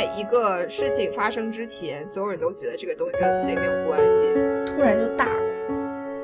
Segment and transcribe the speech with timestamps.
[0.00, 4.24] 在一个事情发生之前，所有人都觉得这个东西跟自己没有关系，
[4.64, 5.74] 突然就大哭。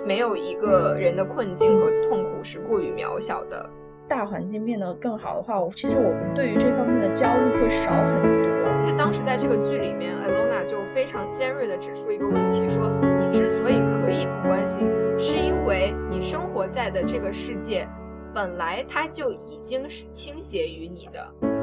[0.06, 3.68] 没有一个人的困境和痛苦是过于渺小的。
[4.08, 8.96] 大环境变得更好的话，我其实我们对于这方面的焦虑会少很多。
[8.96, 12.90] 当时在这个剧里面，Elona 就非常尖锐地指出一个问题：说
[13.20, 14.88] 你之所以可以不关心，
[15.18, 17.86] 是因为你生活在的这个世界，
[18.34, 21.55] 本来它就已经是倾斜于你的。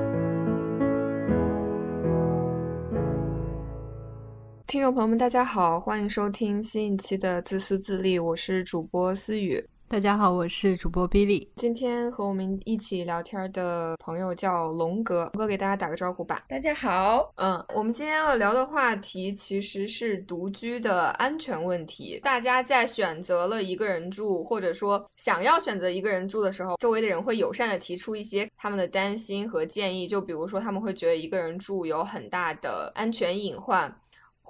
[4.74, 9.64] 听众朋友们，大家好，欢迎收听新一期的自私自利，我是主播思雨。
[9.88, 11.48] 大家好，我是主播 Billy。
[11.58, 16.44] 今天和我们一起聊天的朋友叫龙哥，龙哥给大家打个招呼吧。
[16.50, 22.20] 大家好，嗯，我们今天要聊的话题其实是独居的安全问题。
[22.24, 33.96] 大家在选择了一个人住，或者说想要选择一个人住的时候，周围的人会友善的提出一些他们的担心和建议，就比如说他们会觉得一个人住有很大的安全隐患。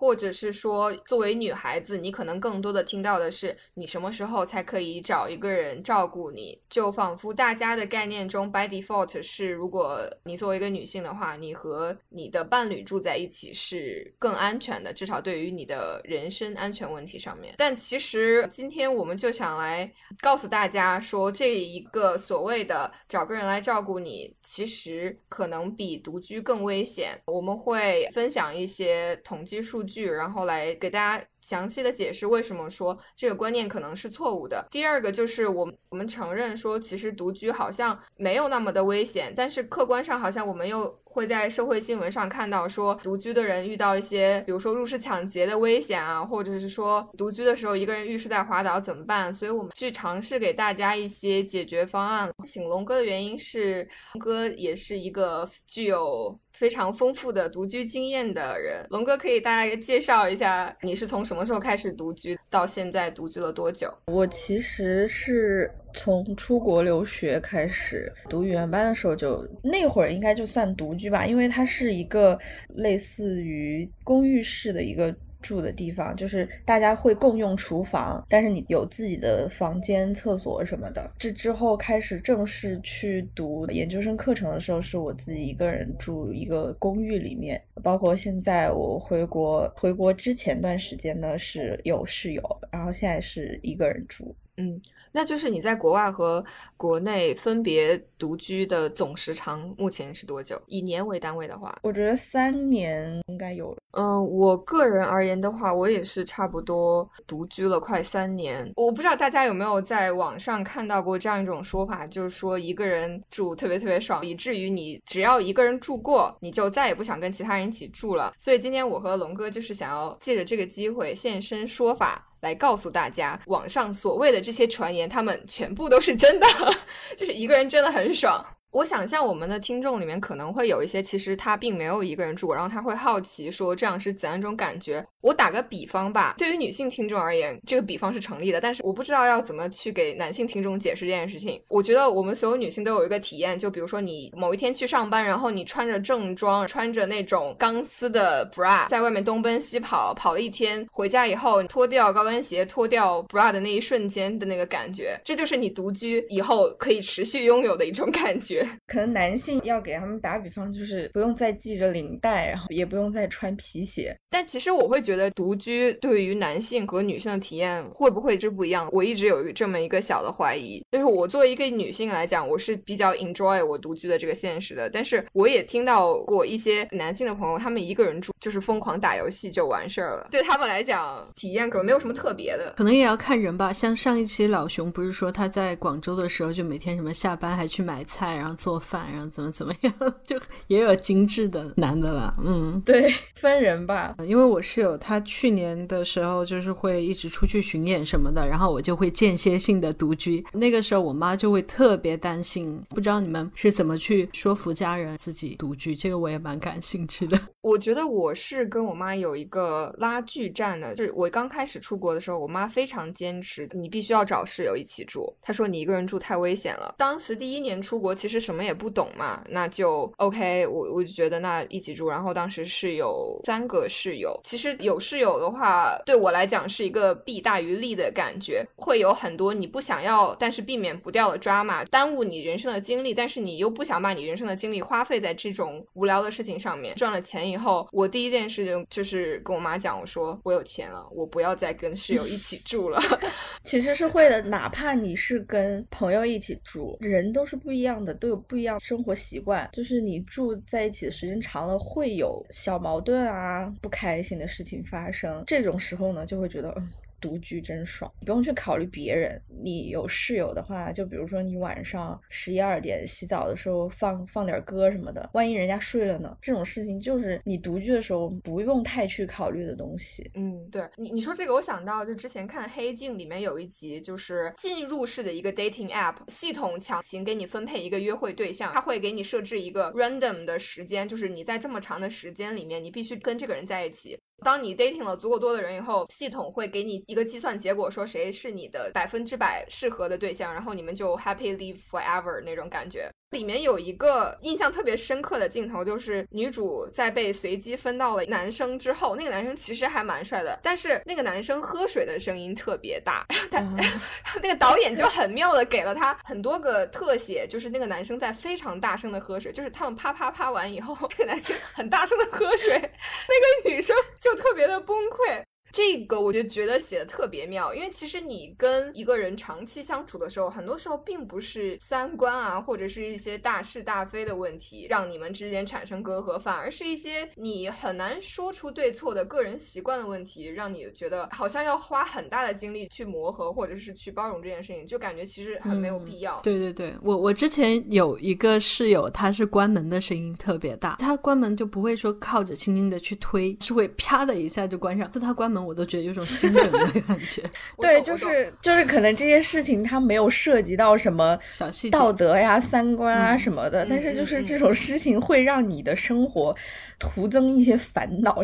[0.03, 6.61] 或者是说，作为女孩子，你可能更多的听到的是，你什么时候才可以找一个人照顾你？
[6.69, 17.55] 就仿佛大家的概念中，by default 是，如果你作为一个女性的话，你和你的伴侣住在一起是更安全的，至少对于你的人身安全问题上面。
[17.57, 27.17] 但其实今天我们就想来告诉大家说，这一个所谓的找个人来照顾你，其实可能比独居更危险。
[27.25, 29.92] 我们会分享一些统计数据。
[29.93, 34.65] 剧，然后来给大家详细的解释为什么说这个观念可能是错误的。
[34.71, 49.31] 第二个就是我们我们承认说，其实独居好像没有那么的危险，但是客观上好像我们又会在社会新闻上看到说，独居的人遇到一些，比如说入室抢劫的危险啊，或者是说独居的时候一个人浴室在滑倒怎么办？
[49.31, 52.31] 所以我们去尝试给大家一些解决方案。
[52.47, 56.39] 请龙哥的原因是，龙哥也是一个具有。
[56.53, 63.91] 非常丰富的独居经验的人，龙哥可以大概介绍一下，你是从什什么时候开始独居，到现在独居了多久？
[64.05, 72.37] 我其实是从出国留学开始，读语言班的时候就那会儿应该就算独居吧，因为它是一个
[72.75, 75.11] 类似于公寓式的一个。
[75.43, 81.11] 住的地方就是大家会共用厨房，但是你有自己的房间、厕所什么的。
[81.19, 87.61] 这之后开始正式去读研究生课程的时候，是我自己一个人住一个公寓里面。
[87.83, 94.33] 包括现在我回国，回国之前段时间呢是有室友，然后现在是一个人住。
[94.57, 94.81] 嗯。
[95.13, 96.43] 那就是你在国外和
[96.75, 100.61] 国内分别独居的总时长目前是多久？
[100.65, 103.77] 以年为单位的话，我觉得三年应该有了。
[103.91, 108.69] 嗯，我个人而言的话，我也是差不多独居了快三年。
[108.75, 118.33] 我不知道大家有没有在网上看到过这样一种说法，就是说一个人住特别特别爽，以至于你只要一个人住过，你就再也不想跟其他人一起住了。
[118.39, 122.25] 所以今天我和龙哥就是想要借着这个机会现身说法。
[122.43, 126.47] 来告诉大家，网上所谓的这些传言，他们全部都是真的，
[127.17, 128.45] 就是一个人真的很爽。
[128.73, 135.05] 我想象我们的听众里面可能会有一些，其实他并没有一个人住，然后他会好奇说这样是怎样一种感觉。
[135.21, 141.61] 我打个比方吧，对于女性听众而言，这个比方是成立的，但是我不知道要怎么去给男性听众解释这件事情。
[141.67, 158.62] 我觉得我们所有女性都有一个体验，就比如说你某一天去上班，然后你穿着正装，穿着那种钢丝的 bra，在外面东奔西跑，跑了一天，回家以后脱掉高跟鞋，脱掉 bra 的那一瞬间的那个感觉，这就是你独居以后可以持续拥有的一种感觉。
[158.87, 164.15] 可能男性要给他们打比方，就是不用再系着领带，然后也不用再穿皮鞋。
[164.29, 168.89] 但其实我会觉得独居对于男性和女性的体验会不会是不一样？
[168.91, 170.83] 我一直有一个这么一个小的怀疑。
[170.91, 174.89] 就是我作为一个女性来讲，我是比较 enjoy 我独居的这个现实的。
[174.89, 180.27] 但是我也听到过一些男性的朋友，他们一个人住就是疯狂打游戏就完事儿了。
[180.31, 182.73] 对他们来讲，体验可能没有什么特别的。
[182.77, 183.71] 可能也要看人吧。
[183.71, 189.93] 像上一期老熊不是说他在广州的时候，就每天什么下班还去买菜，然后做饭，然后怎么怎么样，
[190.25, 192.33] 就也有精致的男的了。
[192.43, 194.15] 嗯， 对，分人吧。
[194.25, 200.43] 因为我室友他去年的时候就是会一直出去巡演什么的，然后我就会间歇性的独居。
[200.53, 207.39] 那个时候我妈就会特别担心，不知道你们是怎么去说服家人自己独居，这个我也蛮感兴趣的。
[207.61, 215.33] 我觉得我是跟我妈有一个拉锯战的，就是我刚开始出国的时候，我妈非常坚持，你必须要找室友一起住。
[215.41, 216.93] 她说你一个人住太危险了。
[216.97, 222.09] 当时第一年出国，其实什么也不懂嘛，那就 OK，我我就觉得那一起住。
[222.09, 236.95] 然后当时是有三个室友，其实有室友的话，对我来讲是一个弊大于利的感觉，会有很多你不想要但是避免不掉的抓马，耽误你人生的精力，但是你又不想把你人生的精力花费在这种无聊的事情上面。
[236.95, 243.01] 赚了钱以后，我第一件事情就是跟我妈讲，我说我有钱了，我不要再跟室友一起住了。
[243.63, 249.69] 其实是会的，哪怕你是跟朋友一起住，人都是不一样的，都不一样的生活习惯。
[249.71, 255.43] 就是你住在一起的时间长了，会有小矛盾啊、不开心的事情发生。
[255.47, 256.89] 这种时候呢，就会觉得嗯。
[257.23, 259.41] 独居真爽，不用去考虑别人。
[259.63, 266.37] 你有室友的话，就比如说你晚上十一二点洗澡的时候放放点歌什么的，万一人家睡了呢？
[266.41, 270.29] 这种事情就是你独居的时候不用太去考虑的东西。
[270.35, 284.19] 嗯，对你你说这个，我想到就之前看《黑镜》里面有一集，就是进入式的一个 dating app 系统强行给你分配一个约会对象，他会给你设置一个 random 的时间，就是你在这么长的时间里面，你必须跟这个人在一起。
[284.43, 293.09] 当你 dating 了足够多的人以后，系统会给你一个计算结果，说谁是你的百分之百适合的对象，然后你们就 happy live forever 那种感觉。
[293.33, 303.59] 里面有一个印象特别深刻的镜头，就是女主在被随机分到了男生之后，那个男生其实还蛮帅的，但是那个男生喝水的声音特别大， 他
[304.41, 315.41] 那个导演就很妙的给了他很多个特写，就是那个男生在非常大声的喝水，就是他们啪啪啪完以后，那个男生很大声的喝水，那个女生就特别的崩溃。
[315.73, 336.39] 这个我就觉得写的特别妙，因为其实你跟一个人长期相处的时候，很多时候并不是三观啊，或者是一些大是大非的问题让你们之间产生隔阂，反而是一些你很难说出对错的个人习惯的问题，让你觉得好像要花很大的精力去磨合，或者是去包容这件事情，就感觉其实很没有必要。
[336.41, 345.11] 对对对，我我之前有一个室友，他是关门的声音特别大，他关门就不会说靠着轻轻的去推，是会啪的一下就关上。
[345.11, 345.62] 自他关门。
[345.65, 347.43] 我都觉得有种心梗的感觉。
[347.79, 356.55] 对，就是就是，可能这些事情它没有涉及到什么小细节、道德呀、三观啊什么的，但是就是这种事情会让你的生活
[356.99, 358.41] 徒增一些烦恼。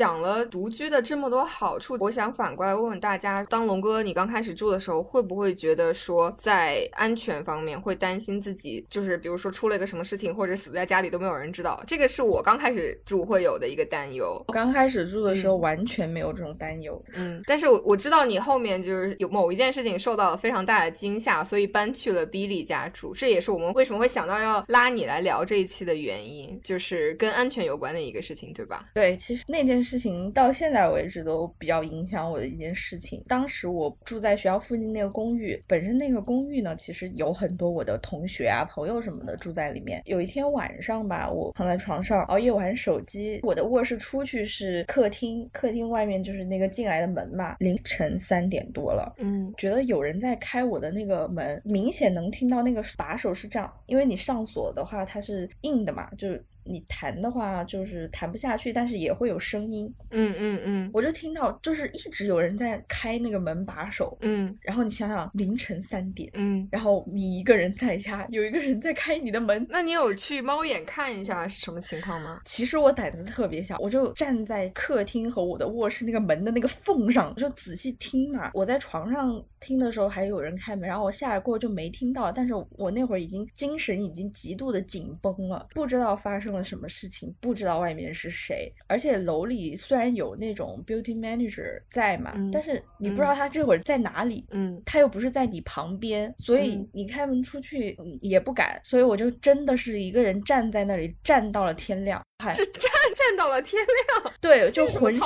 [0.00, 11.78] 讲了独居的这么多好处，我想反过来问问大家：当龙哥你刚开始住的时候，会不会觉得说在安全方面会担心自己，就是比如说出了一个什么事情，或者死在家里都没有人知道？
[11.86, 14.42] 这个是我刚开始住会有的一个担忧。
[14.48, 16.98] 我刚开始住的时候完全没有这种担忧。
[17.12, 23.12] 嗯，但是我我知道你后面就是有某一件事情受到了非常大的惊吓，所以搬去了 Billy 家住。
[23.12, 28.88] 这也是我们为什么会想到要拉你来聊这一期的原因，就是跟安全有关的一个事情，对吧？
[28.94, 33.22] 对，其实那件事情到现在为止都比较影响我的一件事情。
[33.26, 40.02] 当时我住在学校附近那个公寓，本身那个公寓呢，其实有很多我的同学啊、朋友什么的住在里面。
[40.04, 47.56] 有一天晚上吧，我躺在床上熬夜玩手机，我的卧室出去是客厅，客厅外面就是那个进来的门嘛。
[47.58, 56.28] 凌晨三点多了，嗯，觉得有人在开我的那个门，明显能听到那个把手是这样，因为你上锁的话它是硬的嘛，就。
[56.64, 59.92] 你弹的话就是弹不下去，但是也会有声音。
[60.10, 64.16] 嗯嗯嗯，我就听到就是一直有人在开那个门把手。
[64.20, 72.40] 嗯，然后你想想凌晨三点，嗯，然后你一个人在家，有一个人在开你的门，那你有去猫眼看一下是什么情况吗？
[72.44, 78.50] 其实我胆子特别小，我就站在客厅和我的卧室那个门的那个缝上，就仔细听嘛。
[78.54, 86.50] 我在床上听的时候还有人开门，然后我下来过就没听到，但是我那会儿已经精神已经极度的紧绷了，不知道发生。
[86.50, 102.20] 了什么事情不知道外面是谁，而且楼里虽然有那种 beauty manager 在嘛，但是你不知道他这会儿在哪里，嗯，他又不是在你旁边，所以你开门出去也不敢，所以我就真的是一个人站在那里站到了天亮，
[102.52, 105.22] 是站站到了天亮，对，就浑身。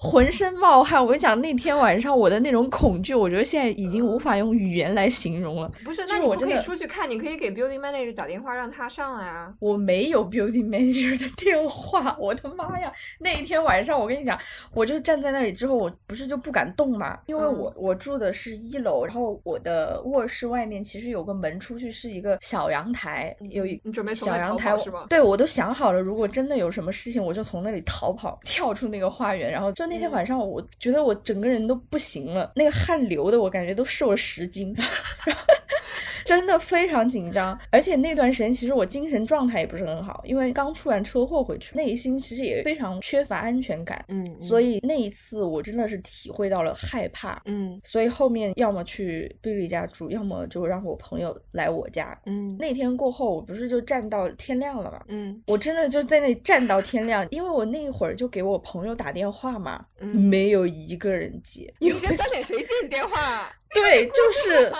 [0.00, 5.68] 浑身冒汗，我跟你讲，那天晚上我的那种恐惧，我觉得现在已经无法用语言来形容了。
[5.84, 9.52] 不是，那你不可以出去看，你可以给 building manager 打电话让他上来啊。
[9.58, 12.92] 我没有 building manager 的电话，我的妈呀！
[13.18, 14.38] 那一天晚上，我跟你讲，
[14.72, 25.06] 我就站在那里之后，我不是就不敢动嘛，因为我我住的是一楼，然后我的卧室外面其实有个门出去是一个小阳台，有一你准备小阳台是吗？
[25.10, 29.87] 对，我都想好了，如果真的有什么事情，我就从那里逃跑，跳出那个花园，然后就。
[29.88, 34.76] 那天晚上，我觉得我整个人都不行了，那个汗流的，我感觉都瘦了十斤。
[36.28, 37.58] 真的非常紧张。
[37.70, 44.04] 而且那段时间其实我精神状态也不是很好，因为刚出完车祸回去，内心其实也非常缺乏安全感。
[44.08, 47.40] 嗯，所以那一次我真的是体会到了害怕。
[47.46, 52.18] 嗯所以后面要么去 Billy 家住，要么就让我朋友来我家。
[52.26, 55.02] 嗯那天过后，我不是就站到天亮了嘛？
[55.08, 61.72] 嗯我真的就在那里站到天亮，因为我那一会儿就给我朋友打电话嘛，嗯，没有一个人接。
[61.78, 63.50] 凌晨三点谁接你电话？
[63.74, 64.72] 对，就是，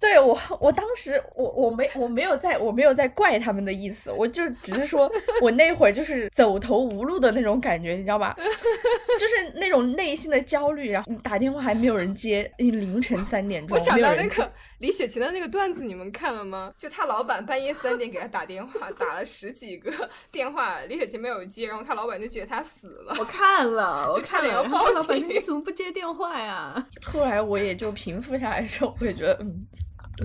[0.00, 8.36] 对我，我当时我我没我没有在我没有在怪他们的意思，我就只是说我那会儿就是走投无路的那种感觉，你知道吧？
[9.18, 16.72] 就是那种内心的焦虑，然后你打电话还没有人接，你凌晨三点钟，我想到那个李雪琴的那个段子，你们看了吗？
[16.78, 19.90] 就他老板半夜三点给他打电话，打了十几个
[20.30, 23.16] 电话，李雪琴没有接，然后他老板就觉得他死了。
[23.18, 26.72] 我看了， 我看了，然后报老板说你怎么不接电话呀？
[27.02, 29.66] 后来我也就平复下来时候，我也觉得，嗯，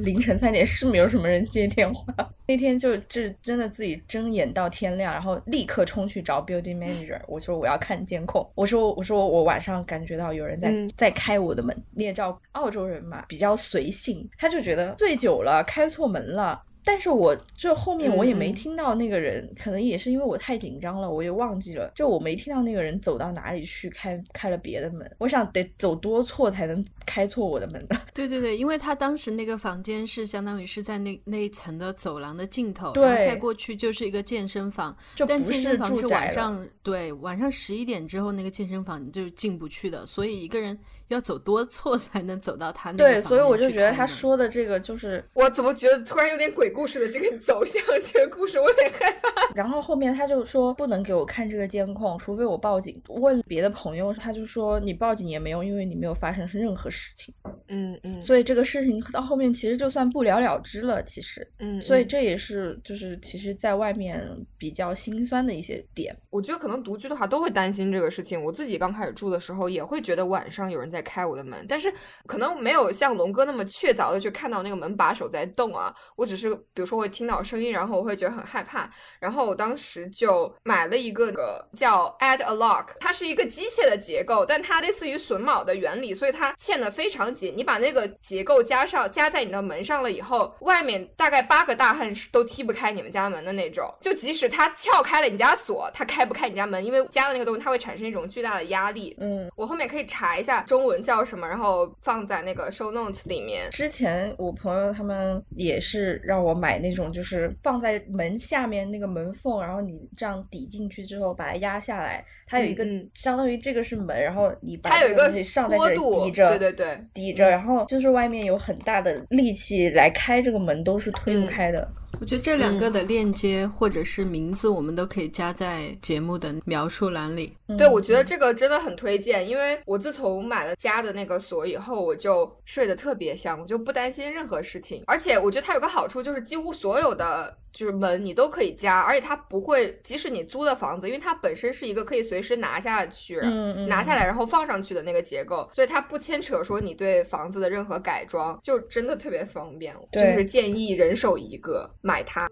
[0.03, 2.13] 凌晨三点是没有什么人接电话。
[2.47, 11.75] 那天就这真的自己睁眼到天亮，然后立刻冲去找 building manager，我说我要看监控，我说我说我晚上感觉到有人在、嗯在开我的门。
[11.91, 16.61] 你也知道澳洲人嘛，比较随性，他就觉得醉酒了，开错门了。
[16.85, 25.09] 但是我就后面我也没听到那个人，可能也是因为我太紧张了，我也忘记了，就我没听到那个人走到哪里去开开了别的门。
[25.17, 27.99] 我想得走多错才能开错我的门呢？
[28.13, 36.13] 对对对，因为他当时那个房间是相当于是在那那一层的走廊的尽头，然后对再过去就是一个健身房，就但健身房是。
[36.13, 40.77] 晚上对晚上十一点之后那个健身房你就进不去的，所以一个人
[41.13, 47.81] 要走多错才能走到他那个对，所以我就觉得他说的这个就是，我怎么觉得突然有点鬼故事的这个走向？
[48.01, 49.53] 这个故事我有点害怕。
[49.55, 53.01] 然后后面他就说不能给我看这个监控，除非我报警。
[53.07, 57.33] 问别的朋友，他就说你报警也没用，因为你没有发生任何事情。
[57.67, 61.01] 嗯嗯所以这个事情到后面其实就算不了了之了。
[61.03, 64.27] 其实，嗯，嗯所以这也是就是其实在外面
[64.57, 66.15] 比较心酸的一些点。
[66.29, 68.41] 我觉得可能独居的话都会担心这个事情。
[68.41, 71.93] 我自己刚开始住的时候也会觉得晚上有人在开我的门，但是
[72.25, 75.93] 可能没有像龙哥那么确凿的去看到那个门把手在动啊。
[76.15, 78.89] 我只是比如说会听到声音，然后我会觉得很害怕。
[79.19, 87.53] 然后我当时就买了一个个叫 Add a Lock，它是一个机械的结构，但它类似于榫卯的原理，所以它嵌的非常紧。
[87.55, 93.93] 你把那个结构加上加在你的门上了以后，外面大概八个大汉是都踢不开你们家门的那种。
[94.01, 99.15] 就即使它撬开了你家锁，它开不开你家门，因为加了那个东西它会产生一种巨大的压力。
[99.19, 103.69] 嗯，我后面可以查一下中文叫什么，然后放在那个 show notes 里面。
[103.71, 121.91] 之前我朋友他们也是让我买那种，就是放在门下面那个门缝，然后你这样抵进去之后把它压下来，它有一个、相当于这个是门，然后你把它有一个东西上在这里坡度，抵着，对对对，抵着，然后就是外面有很大的力气来开这个门，都是推不嗯开的。
[122.19, 127.57] 我觉得这两个的链接或者是名字，我们都可以加在节目的描述栏里。
[127.77, 135.03] 对，我嗯觉得这个真的很推荐，因为我自从买了家的那个锁以后，我就睡得特别香，我就不担心任何事情。
[135.07, 149.93] 而且我觉得它有个好处，就是几乎所有的就是门你都可以加，而且它不会，即使你租的房子，因为它本身是一个可以随时拿下去、嗯嗯拿下来然后放上去的那个结构，所以它不牵扯说你对房子的任何改装，就真的特别方便。
[150.11, 152.47] 就是建议人手一个买它。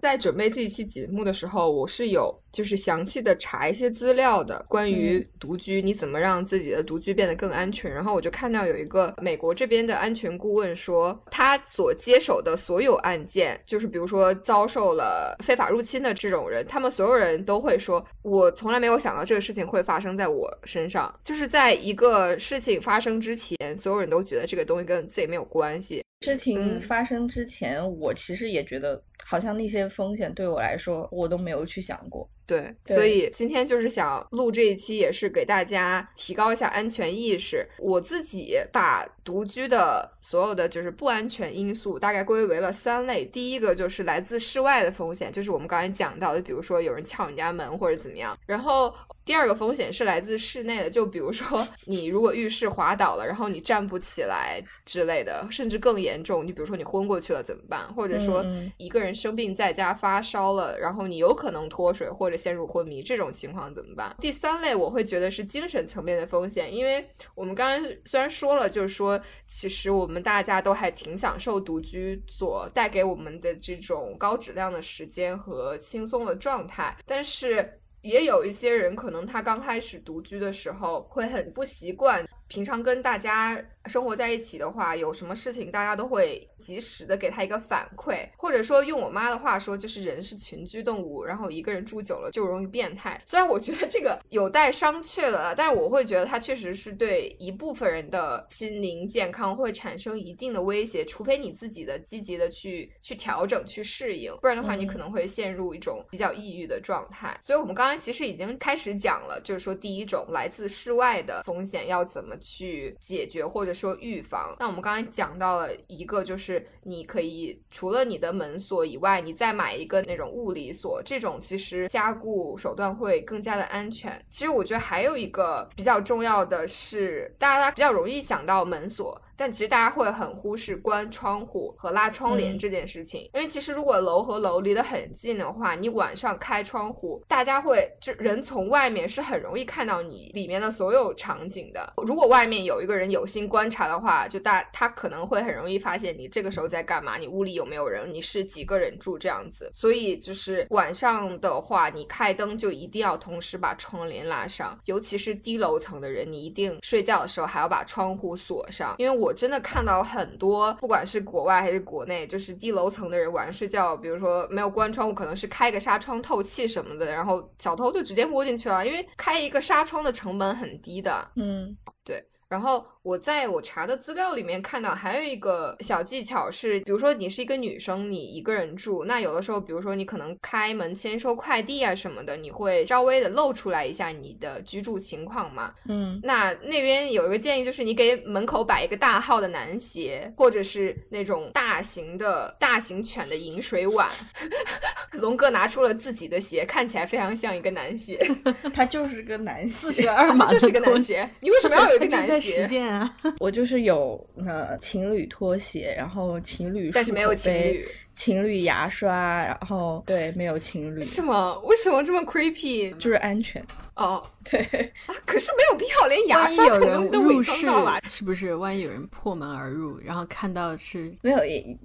[0.00, 7.92] 在准备这一期节目的时候，我是有就是详细的查一些资料的，关于嗯独居，你怎么让自己的独居变得更安全。
[7.92, 21.14] 然后我就看到有一个美国这边的安全顾问说，他所接手的所有案件，就是比如说遭受了非法入侵的这种人，他们所有人都会说，我从来没有想到这个事情会发生在我身上。
[21.22, 26.02] 就是在一个事情发生之前，所有人都觉得这个东西跟自己没有关系。
[26.22, 32.28] 事情嗯发生之前，我其实也觉得好像那些风险对我来说，我都没有去想过。
[32.46, 37.64] 对，对所以今天就是想录这一期，也是给大家提高一下安全意识。
[37.78, 43.24] 我自己把独居的所有的就是不安全因素大概归为了三类。
[43.24, 48.36] 第一个就是来自室外的风险，就是我们刚才讲到的，比如说有人撬你家门或者怎么样。
[48.46, 48.92] 然后
[49.24, 57.86] 第二个风险是来自室内的，就比如说 你如果浴室滑倒了，然后你站不起来之类的，甚至更严重，你比如说你昏过去了怎么办？
[57.94, 58.44] 或者说
[58.76, 64.14] 一个人生病在家发烧了，然后你有可能脱水或者陷入昏迷，这种情况怎么办？
[64.20, 77.76] 第三类我会觉得是精神层面的风险，因为我们刚刚虽然说了，就是说其实我们大家都还挺享受独居所带给我们的这种高质量的时间和轻松的状态，但是。
[78.02, 82.26] 也有一些人，可能他刚开始独居的时候会很不习惯。
[82.50, 93.22] 平常跟大家生活在一起的话，有什么事情大家都会及时的给他一个反馈，或者说用我妈的话说，就是人是群居动物，然后一个人住久了就容易变态。
[93.24, 107.38] 虽然我觉得这个有待商榷了，但是我会觉得它确实是对一部分人的心灵健康会产生一定的威胁，除非你自己的积极的去去调整、去适应，不然的话你可能会陷入一种比较抑郁的状态。
[107.40, 112.36] 所以我们刚刚其实已经开始讲了，就是说第一种来自室外的风险要怎么。
[112.40, 114.56] 去解决或者说预防。
[114.58, 124.20] 那我们刚才讲到了一个，就是你可以除了你的门锁以外，你再买一个那种物理锁，这种其实加固手段会更加的安全。
[124.28, 129.20] 其实我觉得还有一个比较重要的是，大家比较容易想到门锁。
[129.36, 141.90] 但其实大家会很忽视关窗户和拉窗帘这件事情，因为其实如果楼和楼离得很近的话，你晚上开窗户，大家会就人从外面是很容易看到你里面的所有场景的。
[142.06, 149.68] 如果外面有一个人有心观察的话，就大他可能会很容易发现你这个时候在干嘛，你屋里有没有人，你是几个人住这样子。
[149.74, 159.34] 所以就是晚上的话，你开灯就一定要同时把窗帘拉上，尤其是低楼层的人，你一定睡觉的时候还要把窗户锁上，因为我。
[159.40, 171.26] 真的看到很多，不管是国外还是国内，就是低楼层的人晚上睡觉，比如说没有关窗户，可能是开个纱窗透气什么的，然后小偷就直接摸进去了，因为开一个纱窗的成本很低的。
[171.36, 172.26] 嗯，对。
[172.48, 185.72] 然后我在我查的资料里面看到，还有一个小技巧是，比如说你是一个女生，你一个人住，那有的时候，比如说你可能开门签收快递啊什么的，你会稍微的露出来一下你的居住情况嘛？
[185.88, 194.10] 嗯，那那边有一个建议，就是你给门口摆一个大号的男鞋，或者是那种大型的大型犬的饮水碗。
[195.12, 198.18] 龙哥拿出了自己的鞋，看起来非常像一个男鞋，
[198.72, 201.28] 他就是个男鞋，四十二码就是个男鞋。
[201.40, 202.89] 你为什么要有一个男鞋？
[203.38, 211.02] 我就是有呃情侣拖鞋，然后情侣，但是没有情侣情侣牙刷，然后对没有情侣。
[211.02, 211.58] 什么？
[211.60, 212.94] 为什么这么 creepy？
[212.96, 213.64] 就是安全
[213.96, 214.22] 哦。
[214.50, 214.60] 对
[215.06, 218.00] 啊，可是没有必要连牙刷这种东西都入室吧？
[218.08, 218.54] 是不是？
[218.54, 221.38] 万一有人破门而入，然后看到是没有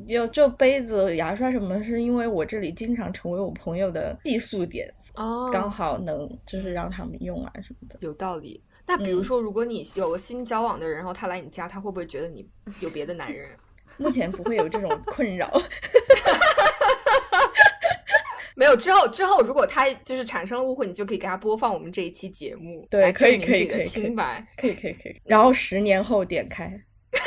[0.08, 1.84] 有就杯子、牙刷什么？
[1.84, 7.98] 是因为我这里经常成为我朋友的寄宿点哦，刚好能就是让他们用啊什么的。
[8.02, 8.62] 有道理。
[8.88, 12.48] 那比如说，如果你有个新交往的人，然后他来你家，他会不会觉得你
[12.80, 13.50] 有别的男人？
[13.98, 15.52] 目前不会有这种困扰。
[18.56, 25.22] 没有之后，之后如果他就是产生了误会，你就可以给他播放我们这一期节目，对，可以可以可以，清白，可以可以可以。
[25.26, 26.74] 然后十年后点开。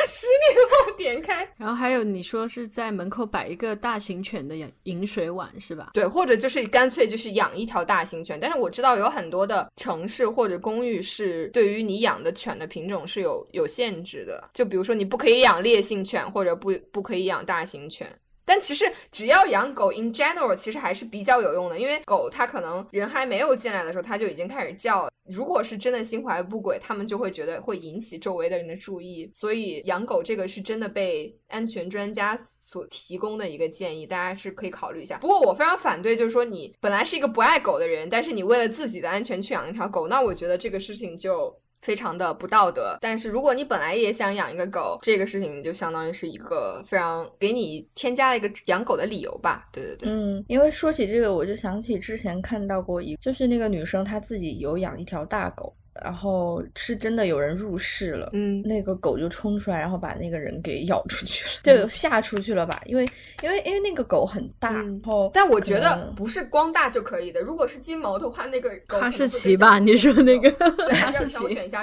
[0.06, 5.90] 十年后点开，然后还有你说是在门口摆一个大型犬的饮饮水碗是吧？
[5.94, 8.38] 对，或者就是干脆就是养一条大型犬。
[8.40, 18.10] 但是我知道有很多的城市或者公寓是对于你养的犬的品种是有有限制的，就比如说你不可以养烈性犬，或者不不可以养大型犬。
[18.48, 25.10] 但其实只要养狗，in general，其实还是比较有用的，因为狗它可能人还没有进来的时候，它就已经开始叫了。
[25.28, 29.30] 如果是真的心怀不轨，他们就会觉得会引起周围的人的注意。
[29.34, 35.18] 所以养狗这个是真的被安全专家所提供的一个建议，大家是可以考虑一下。
[35.18, 41.54] 不过我非常反对，就是说你本来是一个不爱狗的人，但是你为了自己的安全去养一条狗，那我觉得这个事情就。
[41.80, 49.68] 非常的不道德，但是如果你本来也想养一个狗，这个事情就相当于是一个非常给你添加了一个养狗的理由吧。
[49.72, 55.74] 对对对，嗯，因为说起这个，我就想起之前看到过一，就是那个女生她自己有养一条大狗。
[56.02, 62.80] 然后是真的有人入室了，嗯，那个狗就冲出来，然后把那个人给咬出去了，就吓出去了吧？
[62.86, 63.04] 因为
[63.42, 69.78] 因为因为那个狗很大，然后但我觉得不是光大就可以的，如果是金毛的话，那个哈士奇吧？
[69.78, 70.50] 你说那个
[70.94, 71.38] 哈士奇，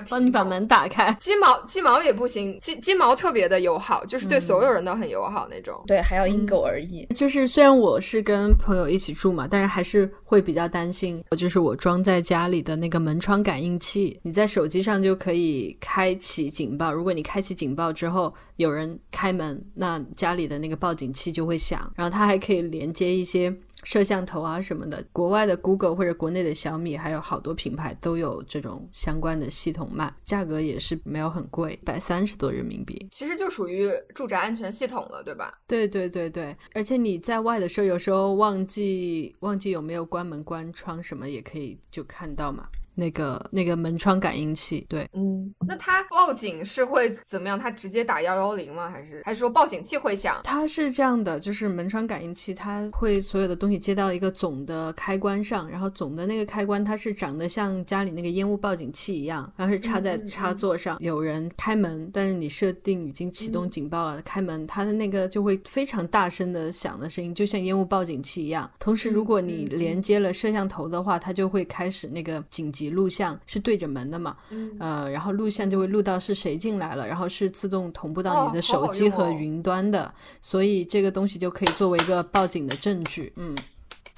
[0.10, 1.16] 帮你把门打开。
[1.20, 5.82] 金毛金毛也不行，金金毛特别的友好，就是对所有人都很友好那种。
[5.88, 7.06] 对，还要因狗而异。
[7.16, 14.86] 就是虽然我是跟朋友一起住嘛，但是还是会比较担心，就是我装在家里的那个门窗感应器，你在手机。
[14.86, 16.94] 上就可以开启警报。
[16.94, 21.92] 如果你开启警报之后有人开门，那家里的那个报警器就会响。
[21.96, 23.52] 然后它还可以连接一些
[23.84, 25.04] 摄像头啊什么的。
[25.12, 33.08] 国外的 Google 或者国内的小米，还有好多品牌都有这种相关的系统卖，价格也是没有很贵，一百三十多人民币。
[33.10, 35.52] 其实就属于住宅安全系统了，对吧？
[35.66, 42.68] 对对对对，而且你在外的时候，有时候忘记忘记有没有关门关窗什么，也可以就看到嘛。
[42.96, 47.60] 那个那个门窗感应器，对，嗯，那他报警是会怎么样？
[47.60, 48.90] 他直接打幺幺零吗？
[48.90, 50.40] 还是还是说报警器会响？
[50.44, 60.98] 它是这样的，就是门窗感应器，它会所有的东西接到一个总的开关上，然后总的那个开关它是长得像家里那个烟雾报警器一样，然后是插在插座上。
[61.02, 68.70] 有人开门，但是你设定已经启动警报了，开门它的那个就会非常大声的响的声音，就像烟雾报警器一样。
[68.80, 72.85] 同时，如果你连接了摄像头的话，它就会开始那个紧急。
[72.90, 74.38] 录像是对着门的嘛，
[74.80, 83.34] 呃，然后录像就会录到是谁进来了，然后是自动同步到你的手机和云端的，所以这个东西就可以作为一个报警的证据。
[83.36, 83.56] 嗯，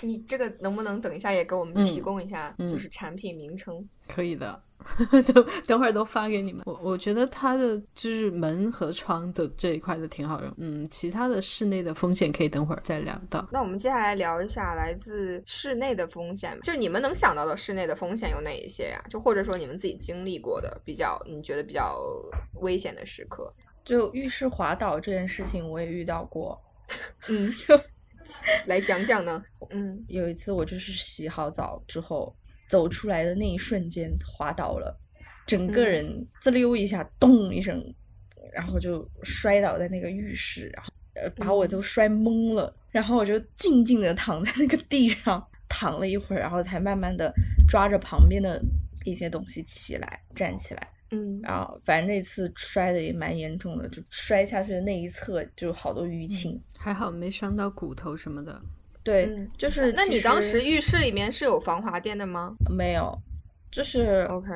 [0.02, 3.88] 你这个能不能等一下也给我们提供一下，就是产品名称？
[4.08, 4.62] 可以的。
[5.34, 6.64] 等 等会儿都发给你们。
[6.66, 10.54] 我我觉得它的就是门和窗的这一块的挺好用。
[10.58, 13.48] 嗯，其他的室内的风险可以等会儿再聊到。
[13.52, 19.04] 那我们接下来聊一下来自室内的风险，就是你们能想到的室内的风险有哪一些呀？
[19.10, 22.00] 就或者说你们自己经历过的比较你觉得比较
[22.62, 23.54] 危险的时刻？
[23.84, 26.60] 就浴室滑倒这件事情我也遇到过。
[27.30, 27.80] 嗯，就
[28.66, 29.44] 来讲讲呢。
[29.70, 32.36] 嗯，有一次我就是洗好澡之后。
[32.68, 35.00] 走出来的那一瞬间滑倒了，
[35.46, 37.82] 整个人滋溜一下，咚一声，
[38.54, 42.74] 然后就摔倒在那个浴室，然后呃把我都摔懵了。
[42.90, 47.32] 然后我就静静的躺在那个地上躺了一会儿，然后才慢慢的
[47.70, 48.60] 抓着旁边的
[49.06, 50.88] 一些东西起来站起来。
[51.12, 58.60] 嗯，然后反正那次摔的也蛮严重的，就摔下去的那一侧就好多淤青，还好没伤到骨头什么的。
[59.08, 62.58] 对，就是那你当时浴室里面是有防滑垫的吗？
[62.70, 63.18] 没有，
[63.72, 64.50] 就是 OK，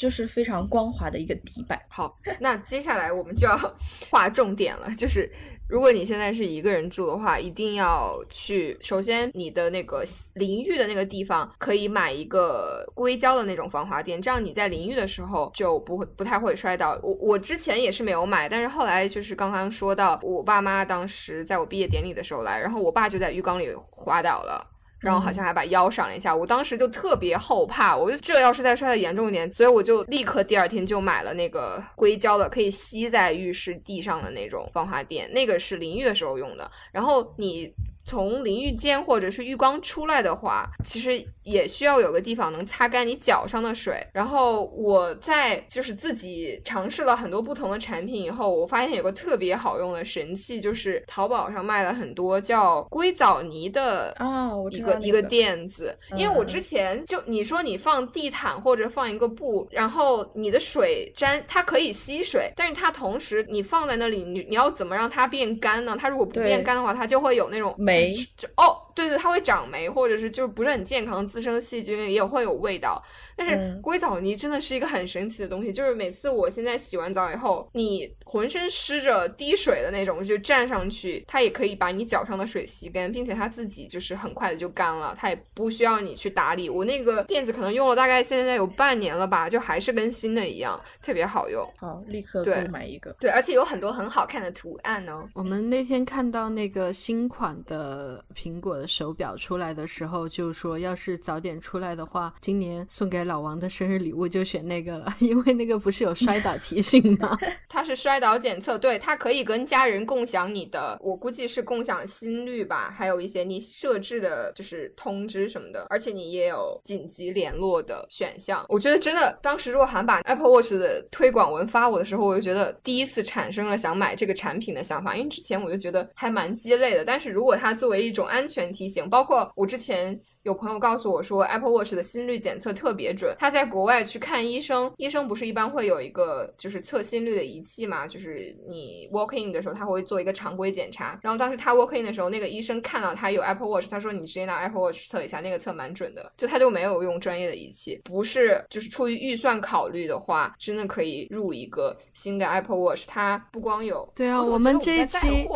[0.00, 1.78] 就是非常光滑的一个底板。
[1.90, 3.54] 好，那接下来我们就要
[4.10, 5.30] 划重点了，就是。
[5.70, 8.76] 如果你现在是一个人住的话，一定要去。
[8.80, 10.02] 首先，你的那个
[10.34, 16.98] 淋浴的那个地方可以买一个硅胶的那种防滑垫，这样你在淋浴的时候就不会不太会摔倒。
[17.04, 24.69] 我我之前也是没有买，但是后来就是刚刚说到，我爸妈当时在我毕业典礼的时候来，然后我爸就在浴缸里滑倒了。
[25.00, 36.70] 然后好像还把腰闪了一下，我当时就特别后怕，我就这要是再摔的严重一点，所以我就立刻第二天就买了那个硅胶的，可以吸在浴室地上的那种防滑垫，那个是淋浴的时候用的。
[36.92, 37.72] 然后你。
[38.10, 44.04] 从淋浴间或者是浴缸出来的话，其实也需要有个地方能擦干你脚上的水。
[44.12, 55.96] 然后我在就是自己尝试了很多不同的产品以后，我发现有个特别好用的神器，就是淘宝上卖了很多叫硅藻泥的啊，一个一个垫子。
[56.16, 65.96] 因为我之前就你说你放地毯或者放一个布，然后你的水沾它可以吸水，但是它同时你放在那里，你你要怎么让它变干呢？
[65.96, 68.14] 它如果不变干的话，它就会有那种霉。
[68.56, 73.02] 哦，对对，它会长霉，或者是就是不是很健康，滋生细菌也会有味道。
[73.36, 86.68] 但是硅藻泥真的是一个很神奇的东西，就是每次我现在洗完澡以后，你浑身湿着滴水的那种，就站上去，它也可以把你脚上的水吸干，并且它自己就是很快的就干了，它也不需要你去打理。
[86.68, 91.66] 我那个垫子可能用了大概现在有半年了吧，就还是跟新的一样，特别好用。
[91.78, 93.10] 好，立刻购买一个。
[93.18, 95.26] 对，而且有很多很好看的图案呢。
[95.32, 103.20] 我们那天看到那个新款的呃苹果的手表出来的时候，就说要是早点出来的话，今年送给。
[103.30, 107.36] 老王的生日礼物就选那个了， 因为那个不是有摔倒提醒吗？
[107.68, 118.64] 它是摔倒检测，对，它可以跟家人共享你的，我估计是共享心率吧，还有一些你设置的就是通知什么的，而且你也有紧急联络的选项。
[118.68, 130.20] 我觉得真的，当时若涵把 Apple Watch 的推广文发我的时候，我就觉得第一次产生了想买这个产品的想法，因为之前我就觉得还蛮鸡肋的，但是如果它作为一种安全提醒，包括我之前。
[130.42, 133.36] 有朋友告诉我说，Apple Watch 的心率检测特别准。
[133.38, 138.06] 他在国外去看医生，医生不是一般会有一个就是测心率的仪器嘛？
[138.06, 141.20] 就是你 walk in 的时候，他会做一个常规检查。
[141.22, 146.32] 然后当时他 walk in 的时候，那个医生看到他有 Apple Watch，他说你直接拿 Apple Watch 测一下，那个测蛮准的。
[146.38, 153.04] 就他就没有用专业的仪器，不是就是出于预算考虑的话，真的可以入一个新的 Apple Watch。
[153.06, 155.46] 它不光有对啊，我们这一期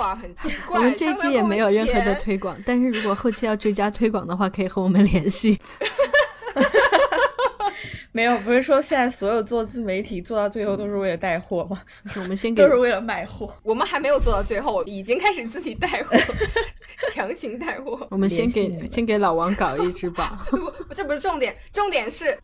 [0.71, 4.69] 我们这一期也没有任何的推广，但是如果后期要追加推广的话，可以。
[4.75, 5.57] 和我们联系，
[8.11, 11.81] 没有，不是说现在所有做自媒体做到最后都是为了带货吗？
[12.17, 13.55] 我们先给，都是为了卖货。
[13.63, 16.17] 我们还没有做到最后，已经开始自己带货。
[17.13, 18.07] 强行带货。
[18.11, 20.47] 我们先给先给老王搞一只吧。
[20.51, 22.39] 不，这不是重点，重点是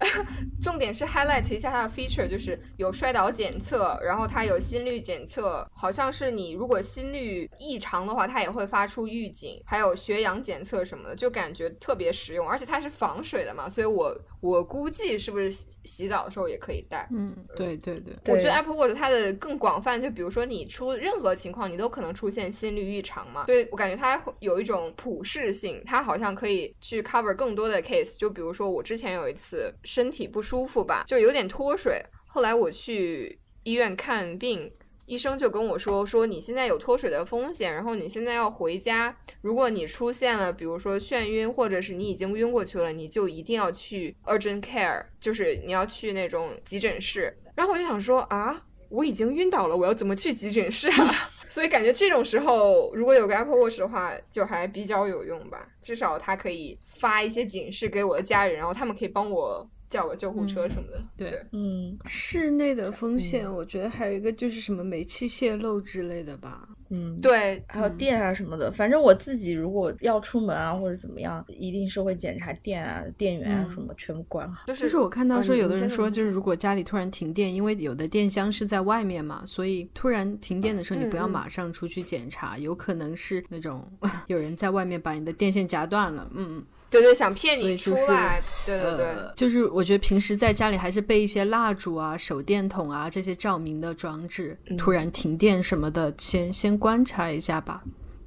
[0.63, 17.09] 重点是 highlight 一下它的 feature，就是有摔倒检测，然后它有心率检测，好像是你如果心率异常的话，它也会发出预警，还有血氧检测什么的，就感觉特别实用，而且它是防水的嘛，所以我我估计是不是洗洗澡的时候也可以带。
[17.13, 28.17] 嗯，对对对，对我觉得 Apple Watch 它的更广泛，就比如说你出任何情况，你都可能出现心率异常嘛，所以我感觉它会有一种普适性，它好像可以去 cover 更多的 case。
[28.19, 34.73] 就比如说我之前有一次身体不舒服吧，就有点脱水，后来我去医院看病。
[35.07, 39.17] 医生就跟我说，说你现在有脱水的风险，然后你现在要回家。
[39.41, 47.37] 如果你出现了，比如说眩晕，或者是你已经晕过去了，你就一定要去 urgent care，就是你要去那种急诊室。
[47.57, 51.31] 然后我就想说啊，我已经晕倒了，我要怎么去急诊室啊？
[51.51, 55.69] 所以感觉这种时候，如果有个 Apple Watch 的话，就还比较有用吧。
[55.83, 61.03] 至少它可以发一些警示给我的家人，然后他们可以帮我叫个救护车什么的。
[61.17, 66.67] 对嗯室内的风险，我觉得还有一个就是什么煤气泄漏之类的吧。
[66.93, 74.65] 嗯，对，还有电啊什么的，反正我自己如果要出门啊或者怎么样，一定是会检查电啊、电源啊嗯什么全部关好。
[74.67, 83.89] 就是就是我看到啊说，有的人说，就是如果家里突然停电，因为有的电箱是在外面嘛，所以突然停电的时候，你不要马上出去检查，有可能是那种
[84.27, 86.29] 有人在外面把你的电线夹断了。
[86.35, 89.07] 嗯，对对，想骗你出来，对对对。
[89.07, 97.83] 呃，就是我觉得平时在家里还是备一些蜡烛啊、手电筒啊这些照明的装置，嗯突然停电什么的，先先观察一下吧，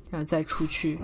[0.10, 0.98] 然后再出去。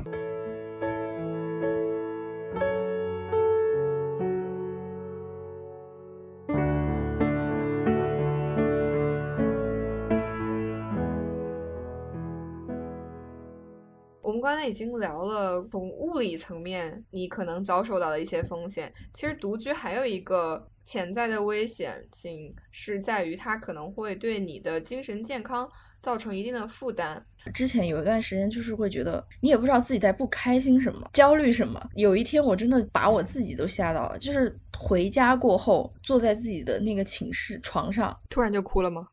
[14.49, 25.69] 刚才已经聊了从物理层面你可能遭受到的一些风险，其实独居还有一个潜在的危险性是在于它可能会对你的精神健康
[26.01, 27.23] 造成一定的负担。
[27.53, 31.79] 之前有一段时间，就是会觉得你也不知道自己在不开心什么、焦虑什么。
[31.93, 39.07] 有一天，我真的把我自己都吓到了，就是回家过后，坐在自己的那个寝室床上，突然就哭了吗？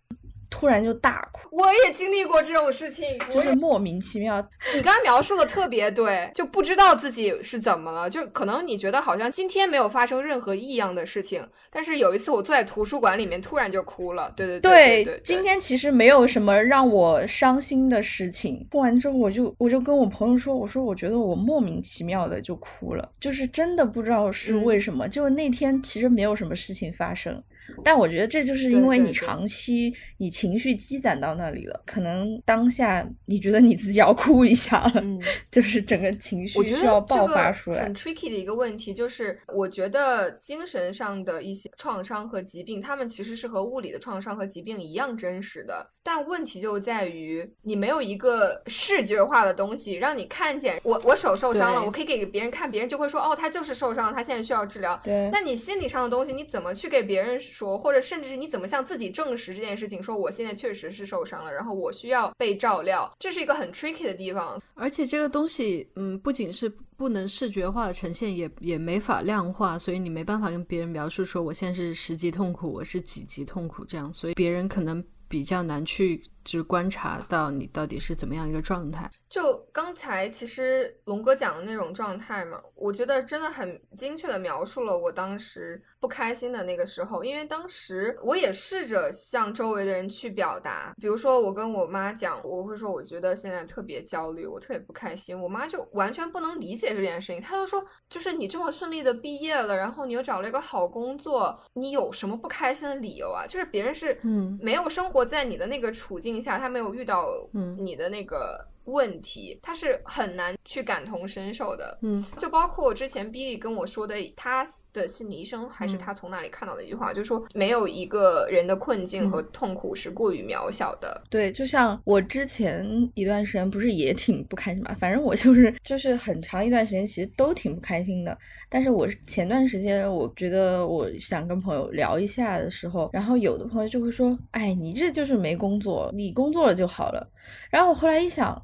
[0.49, 4.41] 突然就大哭，我也经历过这种事情，就是莫名其妙。
[4.75, 14.33] 你刚才描述的特别对，就不知道自己是怎么了，就可能你觉得好像今天没有发生任何异样的事情，但是有一次我坐在图书馆里面，突然就哭了。
[14.37, 18.67] 对对对对，今天其实没有什么让我伤心的事情。
[18.71, 25.09] 哭完之后，我就我就跟我朋友说，我说我觉得我莫名其妙的就哭了，就是真的不知道是嗯为什么。
[25.09, 27.43] 就那天其实没有什么事情发生。
[27.85, 35.21] 但我觉得这就是因为你长期你情绪积攒到那里了，可能当下你觉得你自己要哭一下了，嗯。
[35.51, 37.95] 就是整个情绪需要爆发出来很。
[37.95, 45.91] tricky 的一个问题就是，我觉得精神上的一些创伤和疾病，他们其实是和物理的创伤和疾病一样真实的。
[46.03, 50.79] 但问题就在于，你没有一个视觉化的东西让你看见。
[50.85, 55.01] 我我手受伤了，我可以给别人看，别人就会说，哦，他就是受伤了，他现在需要治疗。
[55.03, 60.03] 对，那你心理上的东西，你怎么去给别人说，或者甚至是你怎么向自己证实这件事情？
[60.03, 64.61] 说我现在确实是受伤了，然后我需要被照料，这是一个很 tricky 的地方。
[64.75, 79.11] 而且这个东西，嗯，不仅是不能视觉化的呈现，也也没法量化，所以你没办法跟别人描述说我现在是十级痛苦，我是几级痛苦这样，所以别人可能比较难去就是观察到你到底是怎么样一个状态。
[79.29, 103.45] 就刚才其实龙哥讲的那种状态嘛，我觉得真的很精确的描述了我当时不开心的那个时候，因为当时我也试着向周围的人去表达，比如说我跟我妈讲，我会说我觉得现在特别焦虑，我特别不开心，我妈就完全不能理解这件事情，她就说，就是你这么顺利的毕业了，然后你又找了一个好工作，你有什么不开心的理由啊？
[103.47, 107.77] 就是别人是嗯没有生活在你的那个处境下，他没有遇到嗯。
[107.79, 111.99] 你的那个问题，他是很难去感同身受的。
[112.03, 121.23] 嗯就包括之前 Billy 跟我说的，他的心理医生还是嗯他从哪里看到的一句话，就是说没有一个人的困境嗯和痛苦是过于渺小的。
[121.29, 128.37] 对，就像我之前一段时间不是也挺不开心嘛，反正我就是就是很长一段时间其实都挺不开心的。
[128.69, 137.29] 但是我前段时间我觉得我想跟朋友聊一下的时候，然后有的朋友就会说：“哎，你这就是没工作，你工作了就好了。”
[137.71, 138.61] 然后我后来一想。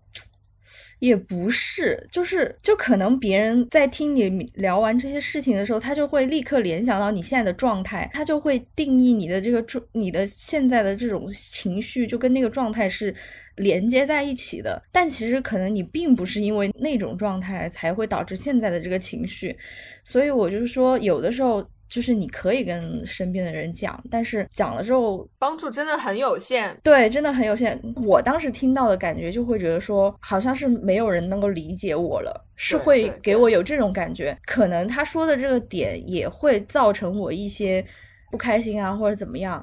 [1.03, 13.13] 也不是，就是就可能别人在听你聊完这些事情的时候，他就会立刻联想到你现在的状态，他就会定义你的这个状，你的现在的这种情绪就跟那个状态是
[13.57, 14.81] 连接在一起的。
[14.93, 19.59] 但其实可能你并不是因为那种状态才会导致现在的这个情绪，
[20.05, 21.69] 所以我就是说，有的时候。
[21.93, 26.75] 就是你可以跟身边的人讲，但是讲了之后帮助真的很有限。
[26.83, 27.79] 对，真的很有限。
[28.07, 34.35] 我当时听到的感觉就会觉得说，好像是没有人能够理解我了，是会给我有这种感觉。
[34.47, 37.85] 可能他说的这个点也会造成我一些
[38.31, 39.63] 不开心啊，或者怎么样。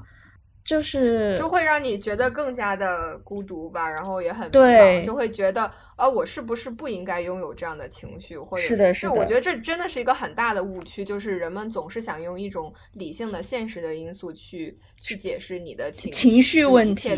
[0.70, 5.64] 就是就会让你觉得更加的孤独吧，然后也很对，就会觉得
[5.96, 8.38] 啊，我是不是不应该拥有这样的情绪？
[8.38, 9.14] 或者是的，是的。
[9.14, 17.10] 我觉得这真的是一个很大的误区，就是人们总是想用一种理性的、现实的因素去去解释你的情情绪问题。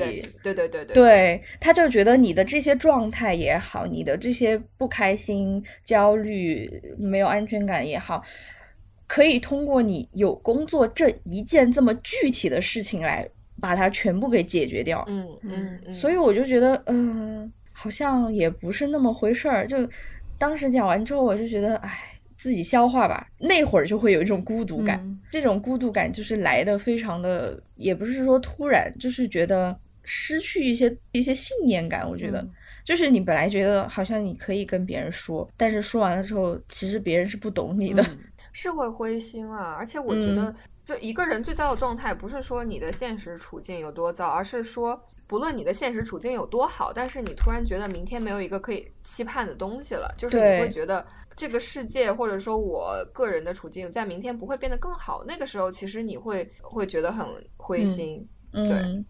[0.42, 8.24] 对对对对，对，他就觉得你的这些状态也好，你的这些不开心、焦虑、没有安全感也好，
[9.08, 13.28] 可以通过你有工作这一件这么具体的事情来。
[13.62, 19.68] 把它全部给解决掉，嗯嗯，所以我就觉得，嗯，好像也不是那么回事儿。
[19.68, 19.78] 就
[20.40, 23.28] 当时讲完之后，我就觉得，哎，自己消化吧。
[23.38, 32.10] 那会儿就会有一种孤独感，这种孤独感就是来的非常的，也不是说突然，就是觉得失去一些一些信念感。
[32.10, 32.44] 我觉得，
[32.84, 38.04] 就是你本来觉得好像你可以跟别人说，但是说完了之后，其实别人是不懂你的，
[38.52, 39.76] 是会灰心啊。
[39.78, 40.54] 而且我觉得。
[40.84, 57.26] 就一个人最糟的状态，不是说你的现实处境有多糟，而是说不论你的现实处境有多好，但是你突然觉得明天没有一个可以期盼的东西了，就是你会觉得这个世界或者说我个人的处境在明天不会变得更好，那个时候其实你会会觉得很
[57.58, 59.06] 灰心，对。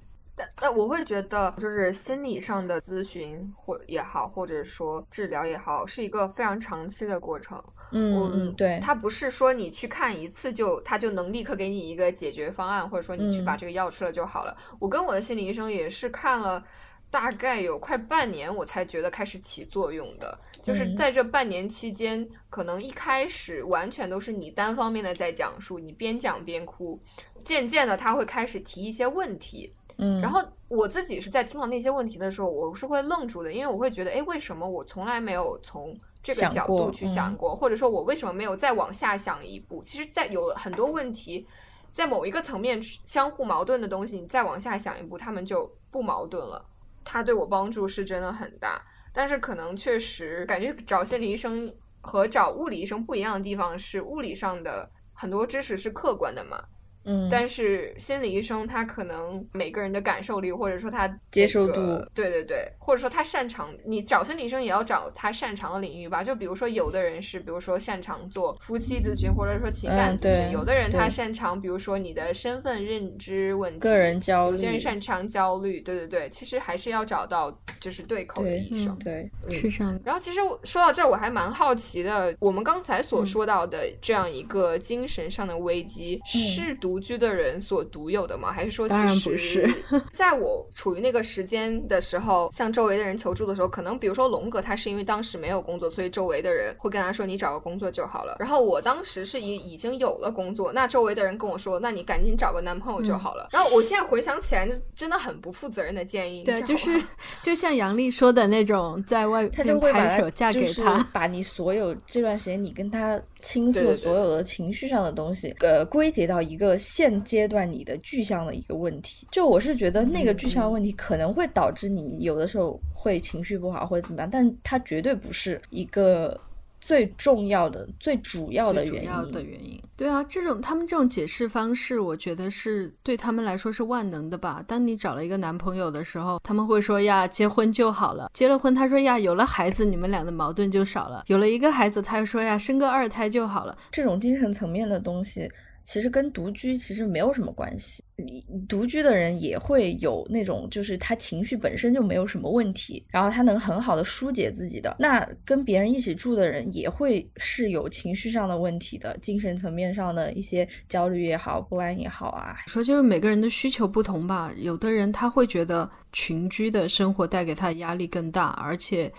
[0.56, 7.62] 但我会觉得，就是心理上的咨询或也好，或者说治疗也好，是一个非常长期的过程。
[7.92, 14.56] 嗯，嗯对，它不是说你去看一次就他就能立刻给你一个解决方案，或者说你去把这个药吃了就好了。
[14.80, 16.64] 我跟我的心理医生也是看了
[17.10, 20.40] 大概有快半年，我才觉得开始起作用的。
[20.64, 27.00] 就是在这半年期间，可能一开始完全都是你单方面的在讲述，你边讲边哭，
[27.44, 29.74] 渐渐的他会开始提一些问题。
[29.98, 39.82] 嗯，然后我自己是在听到那些问题的时候，我是会愣住的，因为我会觉得，哎，为什么我从来没有从这个角度去想过，或者说，我为什么没有再往下想一步？
[39.84, 41.48] 其实，在有很多问题，
[41.94, 46.64] 在某一个层面相互矛盾的东西，你再往下想一步，他们就不矛盾了。
[47.04, 56.64] 他对我帮助是真的很大，但是可能确实感觉找心理医生和找物理医生不一样的地方是，物理上的很多知识是客观的嘛。
[57.04, 61.74] 嗯，但是心理医生他可能每个人的感受力，或者说他接受度，
[62.14, 66.24] 对对对，或者说他擅长，你找心理医生也要找他擅长的领域吧。
[66.24, 75.82] 就比如说，有的人是，比如说擅长做夫妻咨询，或者说情感咨询；有的人他擅长，比如说你的身份认知问题，个人焦虑；有些人擅长焦虑。
[75.82, 78.96] 对对对，其实还是要找到就是对口的医生。
[79.00, 80.00] 对，是这样。
[80.06, 86.91] 然后其实说到这儿，我还蛮好奇的，我们刚才所说到的这样一个精神上的危机是独。
[86.92, 88.52] 独居的人所独有的吗？
[88.52, 89.74] 还是说，其实是
[90.12, 106.44] 在我处于那个时间的时候，向周围的人求助的时候，可能比如说龙哥，他是因为当时没有工作，所以周围的人会跟他说：“你找个工作就好了。”然后我当时是已已经有了工作，那周围的人跟我说：“那你赶紧找个男朋友就好了。”然后我现在回想起来，那真的很不负责任的建议。
[106.44, 107.02] 对，就是
[107.42, 116.78] 就像杨丽说的那种，在外他就会拍手嫁给他，把你所有这段时间你跟他倾诉所有的情绪上的东西，呃，归结到一个。
[116.82, 126.38] 现阶段你的具象的一个问题，就我是觉得那个具象问题可能会导致你有的时候会情绪不好或者怎么样，但它绝对不是一个。
[126.84, 134.66] 最重要的、最主要的原因的原因，对啊，这种他们这种解释方式，我觉得是对他们来说是万能的吧。
[134.68, 143.78] 当你找了一个男朋友的时候，他们会说呀，结婚就好了；结了婚，他说呀，有了孩子，你们俩的矛盾就少了；有了一个孩子，他又说呀，生个二胎就好了。
[143.92, 145.48] 这种精神层面的东西。
[145.84, 154.96] 其实跟独居其实没有什么关系，你独居的人也会有那种，就是他情绪本身就没有什么问题，然后他能很好的疏解自己的。
[155.00, 162.56] 那跟别人一起住的人也会是有情绪上的问题的，精神层面上的一些焦虑也好，不安也好啊。
[162.68, 169.12] 说就是每个人的需求不同吧，有的人他会觉得群居的生活带给他压力更大，而且。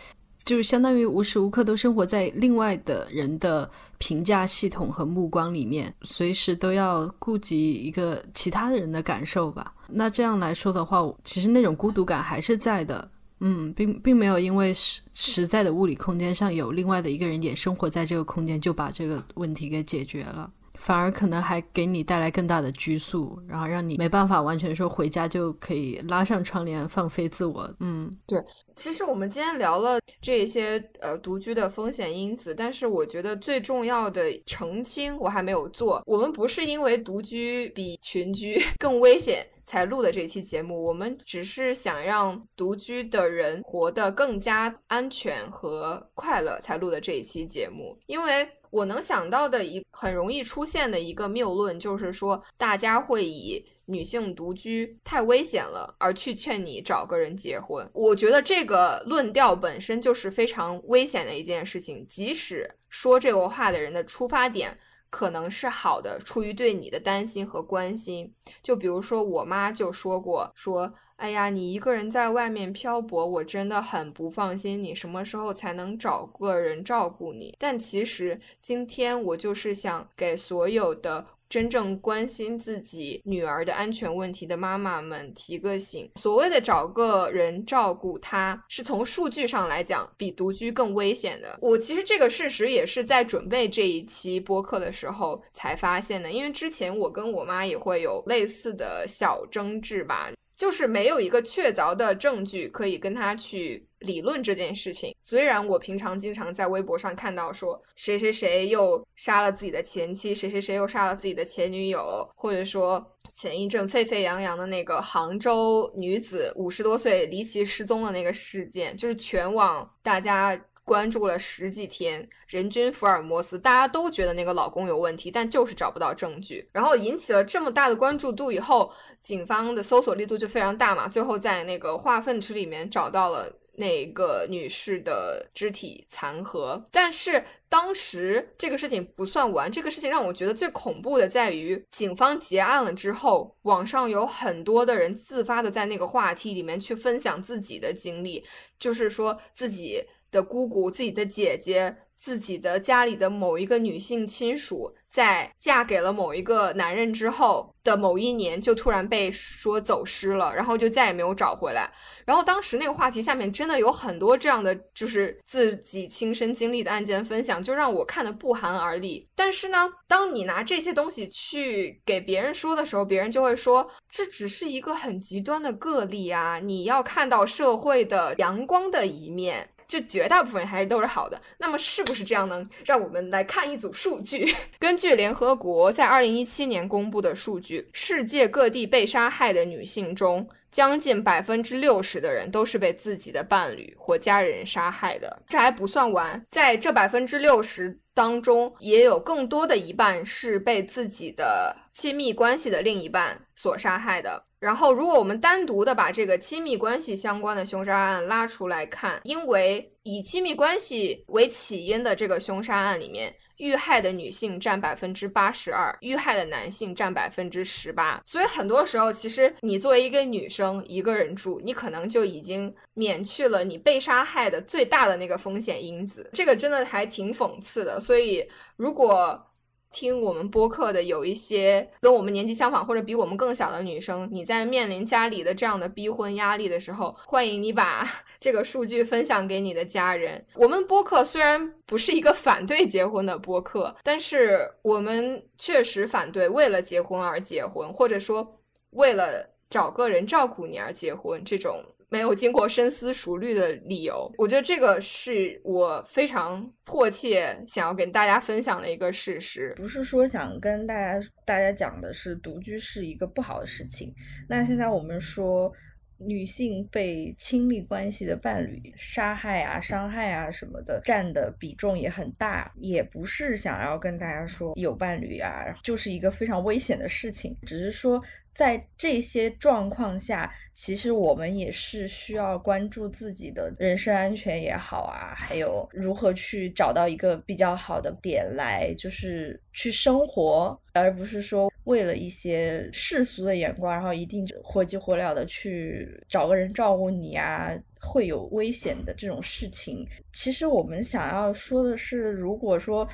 [0.45, 9.75] 就是相当于无时无刻都生活在另外的人的评价系统和目光里面，随时都要顾及一个其他的人的感受吧。
[9.89, 13.11] 那这样来说的话，其实那种孤独感还是在的。
[13.45, 20.49] 嗯，并并没有因为实实在的物理空间上有另外的一个人也生活在这个空间，就把这个问题给解决了。
[20.83, 27.73] 反而可能还给你带来更大的拘束，然后让你没办法完全说回家就可以拉上窗帘放飞自我。
[27.79, 28.43] 嗯，对。
[28.75, 36.03] 其实我们今天聊了这些呃独居的风险因子，但是我觉得最重要的澄清我还没有做。
[36.05, 48.49] 我们不是因为独居比群居 更危险才录的这期节目，我们只是想让独居的人活得更加安全和快乐才录的这一期节目，因为。
[48.73, 57.87] 我能想到的一很容易出现的一个谬论，就是说大家会以女性独居太危险了而去劝你找个人结婚。
[57.93, 62.07] 我觉得这个论调本身就是非常危险的一件事情。
[62.09, 64.79] 即使说这个话的人的出发点
[65.13, 68.33] 可能是好的，出于对你的担心和关心，
[68.63, 70.95] 就比如说我妈就说过说。
[71.17, 74.83] 哎呀，你一个人在外面漂泊，我真的很不放心。
[74.83, 77.55] 你什么时候才能找个人照顾你？
[77.61, 91.59] 但其实今天我就是想给所有的真正关心自己女儿的安全问题的妈妈们提个醒：所谓的找个人照顾她，是从数据上来讲比独居更危险的。
[91.61, 100.31] 我其实这个事实也是在准备这一期播客的时候才发现的，因为之前我跟我妈也会有类似的小争执吧。
[100.57, 105.15] 就是没有一个确凿的证据可以跟他去理论这件事情。
[105.23, 120.61] 虽然我平常经常在微博上看到说谁谁谁又杀了自己的前妻，谁谁谁又杀了自己的前女友，或者说前一阵沸沸扬扬的那个杭州女子五十多岁离奇失踪的那个事件，就是全网大家。
[120.85, 126.69] 关注了十几天，人均福尔摩斯，大家都觉得那个老公有问题，但就是找不到证据。
[126.73, 131.09] 然后引起了这么大的关注度以后，警方的搜索力度就非常大嘛。
[131.09, 136.83] 最后在那个化粪池里面找到了那个女士的肢体残骸。
[136.91, 148.45] 但是当时这个事情不算完，这个事情让我觉得最恐怖的在于，警方结案了之后，网上有很多的人自发的在那个话题里面去分享自己的经历，
[148.81, 150.05] 就是说自己。
[150.33, 161.91] 的姑姑、自己的姐姐、自己的家里的某一个女性亲属，在嫁给了某一个男人之后的某一年，就突然被说走失了，然后就再也没有找回来。
[162.25, 169.29] 然后当时那个话题下面真的有很多这样的，就是自己亲身经历的案件分享，就让我看的不寒而栗。
[169.35, 179.69] 但是呢，当你拿这些东西去给别人说的时候，别人就会说这只是一个很极端的个例啊，你要看到社会的阳光的一面。
[179.93, 182.67] 就绝大部分还都是好的，那么是不是这样呢？
[182.87, 184.51] 让我们来看一组数据。
[184.81, 195.43] 根据联合国在二零一七年公布的数据，世界各地被杀害的女性中，将近百分之六十的人都是被自己的伴侣或家人杀害的。
[195.47, 204.45] 这还不算完，在这百分之六十当中，也有更多的一半是被自己的亲密关系的另一半所杀害的。
[204.63, 218.23] 然后，如果我们单独的把这个亲密关系相关的凶杀案拉出来看，因为以亲密关系为起因的这个凶杀案里面，遇害的女性占百分之八十二，遇害的男性占百分之十八。
[218.25, 226.31] 所以很多时候，其实你作为一个女生一个人住，你可能就已经免去了你被杀害的最大的那个风险因子。
[226.33, 227.99] 这个真的还挺讽刺的。
[227.99, 229.45] 所以如果
[229.93, 238.09] 听我们播客的有一些跟我们年纪相仿或者比我们更小的女生，你在面临家里的这样的逼婚压力的时候，欢迎你把
[238.41, 240.45] 这个数据分享给你的家人。
[240.55, 248.59] 我们播客虽然不是一个反对结婚的播客，但是我们确实反对为了结婚而结婚，或者说
[248.91, 251.85] 为了找个人照顾你而结婚这种。
[252.13, 259.73] 没有经过深思熟虑的理由，我觉得这个是我非常迫切想要跟大家分享的一个事实。
[259.75, 264.15] 不是说想跟大家大家讲的是独居是一个不好的事情。
[264.47, 265.73] 那现在我们说
[266.19, 278.23] 女性被亲密关系的伴侣杀害啊、伤害啊什么的，占的比重也很大，也不是想要跟大家说有伴侣啊就是一个非常危险的事情，只是说。
[278.55, 300.07] 在这些状况下，其实我们也是需要关注自己的人身安全也好啊，还有如何去找到一个比较好的点来，就是去生活，而不是说为了一些世俗的眼光，然后一定火急火燎的去找个人照顾你啊，会有危险的这种事情。
[300.33, 303.09] 其实我们想要说的是，如果说。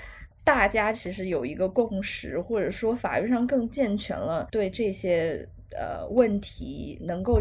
[0.48, 5.46] 大家其实有一个共识，或者说法律上更健全了，对这些
[5.76, 7.38] 呃问题能够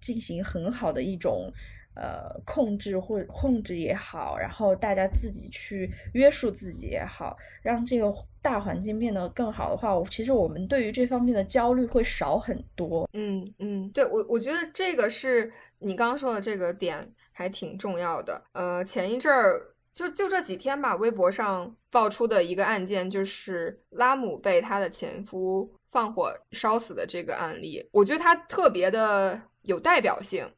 [0.00, 1.52] 进行很好的一种
[1.96, 13.10] 呃控制或控制也好，然后大家自己去约束自己也好，让这个大环境变得更好的话，我其实我们对于这方面的焦虑会少很多。
[13.14, 18.40] 嗯嗯，对我我觉得这个是你刚刚说的这个点还挺重要的。
[18.52, 19.60] 呃，前一阵儿
[19.94, 30.52] 就就这几天吧，微博上爆出的一个案件，就是拉姆被他的前夫放火烧死的这个案例，我觉得他特别的有代表性，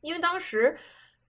[0.00, 0.76] 因为当时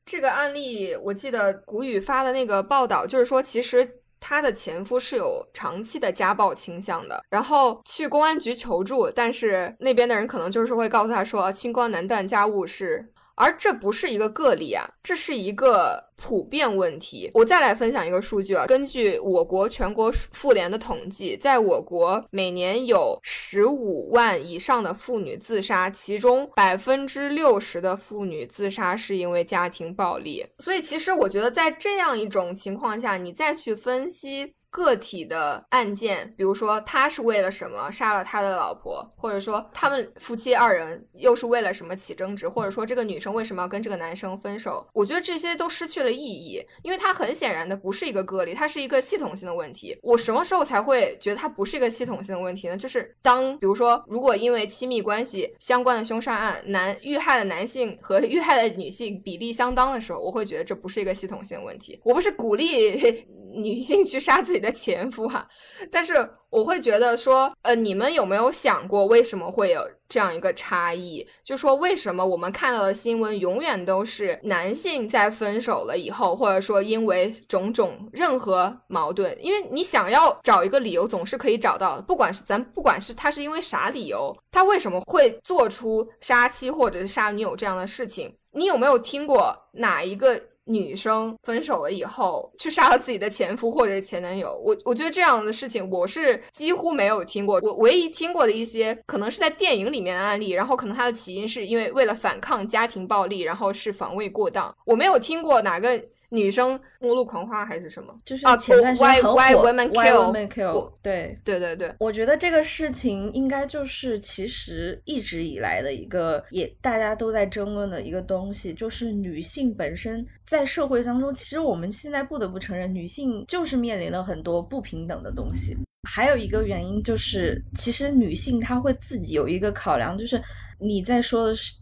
[0.05, 3.97] 这个案例，我记得谷雨发的那个报道，就是说其实。
[4.21, 13.13] 她的前夫是有长期的家暴倾向的，然后去公安局求助，但是那边的人可能就是会告诉他说，清官难断家务事。
[13.39, 17.31] 而这不是一个个例啊，这是一个普遍问题。
[17.33, 30.45] 我再来分享一个数据啊，根据我国全国妇联的统计，在我国每年有十五万以上的妇女自杀，其中百分之六十的妇女自杀是因为家庭暴力。
[30.57, 34.53] 所以，其实我觉得在这样一种情况下，你再去分析。
[34.69, 44.87] 个体的案件，比如说他是为了什么杀了他的老婆，或者说他们夫妻二人又是为了什么起争执，或者说这个女生为什么要跟这个男生分手？
[44.93, 49.97] 我觉得这些都失去了意义，因为它很显然的不是一个个例，它是一个系统性的问题。
[50.01, 52.77] 我什么时候才会觉得它不是一个系统性的问题呢？
[52.77, 61.99] 就是当比如说，如果因为亲密关系相关的凶杀案，男遇害的男性和遇害的女性比例相当的时候，我会觉得这不是一个系统性的问题。
[62.03, 63.25] 我不是鼓励。
[63.51, 65.47] 女性去杀自己的前夫哈，
[65.91, 71.27] 但是我会觉得说，呃，你们有没有想过为什么会有这样一个差异？
[71.43, 88.35] 就说为什么我们看到的新闻永远都是男性在分手了以后，或者说因为种种任何矛盾，因为你想要找一个理由总是可以找到，不管是咱不管是他是因为啥理由，他为什么会做出杀妻或者是杀女友这样的事情？
[88.51, 90.39] 你有没有听过哪一个？
[90.69, 97.59] 女生分手了以后去杀了自己的前夫或者是前男友，我我觉得这样的事情我是几乎没有听过。
[97.63, 104.73] 我唯一听过的一些可能是在电影里面的案例，然后可能它的起因是因为为了反抗家庭暴力，然后是防卫过当。
[104.85, 106.01] 我没有听过哪个。
[106.31, 108.15] 女生末路狂花还是什么？
[108.23, 109.35] 就是前段时间很火。
[109.35, 110.93] Why women kill？
[111.01, 125.75] 对对对对，我觉得这个事情应该就是其实一直以来的一个也大家都在争论的一个东西，就是女性本身在社会当中，其实我们现在不得不承认，女性就是面临了很多不平等的东西。
[126.07, 130.39] 还有一个原因就是，其实女性她会自己有一个考量，就是
[130.77, 131.73] 你在说的是，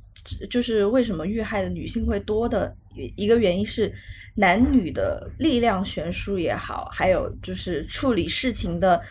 [0.50, 2.74] 就是为什么遇害的女性会多的
[3.18, 3.94] 一个原因是。
[4.40, 9.02] 男女的力量悬殊也好，还有就是处理事情的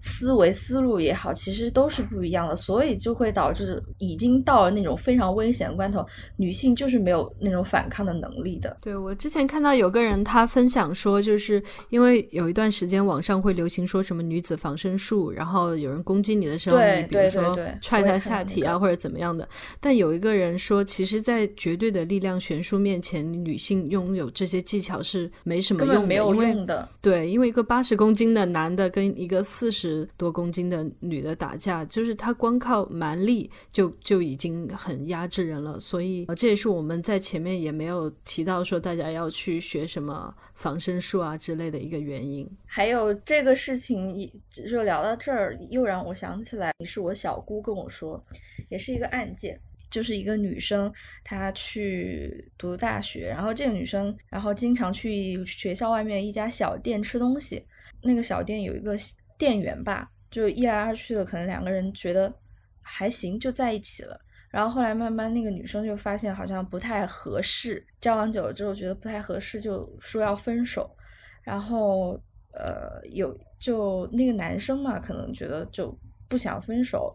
[0.00, 6.06] 思维思路也好，其实都是不一样的，所以就会导致已经到了那种非常危险的关头，
[6.36, 8.76] 女性就是没有那种反抗的能力的。
[8.80, 19.48] 对我之前看到有个人他分享说，就是因为有一段时间网上会流行说什么女子防身术，然后有人攻击你的时候，你比如说踹他下体啊或者怎么样的，
[19.80, 24.62] 但有一个人说，其实，在绝对的力量悬殊面前，女性拥有这些。
[24.75, 35.78] 技巧是没什么用的，因为的对，因为一个八十公斤的男的跟一个四十多公斤的女的打架，就是他光靠蛮力就就已经很压制人了。
[35.80, 42.48] 所以这也是我们在前面也没有提到说大家要去学什么防身术啊之类的一个原因。
[42.64, 44.30] 还有这个事情，
[44.68, 48.22] 就聊到这儿，又让我想起来，是我小姑跟我说，
[48.68, 49.60] 也是一个案件。
[49.96, 50.92] 就是一个女生，
[51.24, 57.66] 她去读大学，然后这个女生，然后经常去学校外面一家小店吃东西。
[58.02, 58.94] 那个小店有一个
[59.38, 62.30] 店员吧，就一来二去的，可能两个人觉得
[62.82, 64.20] 还行，就在一起了。
[64.50, 70.90] 然后后来慢慢那个女生就发现好像不太合适，交往久了之后觉得不太合适，就说要分手。
[71.42, 72.20] 然后
[72.52, 77.10] 呃，有就那个男生嘛，可能觉得就不想分手。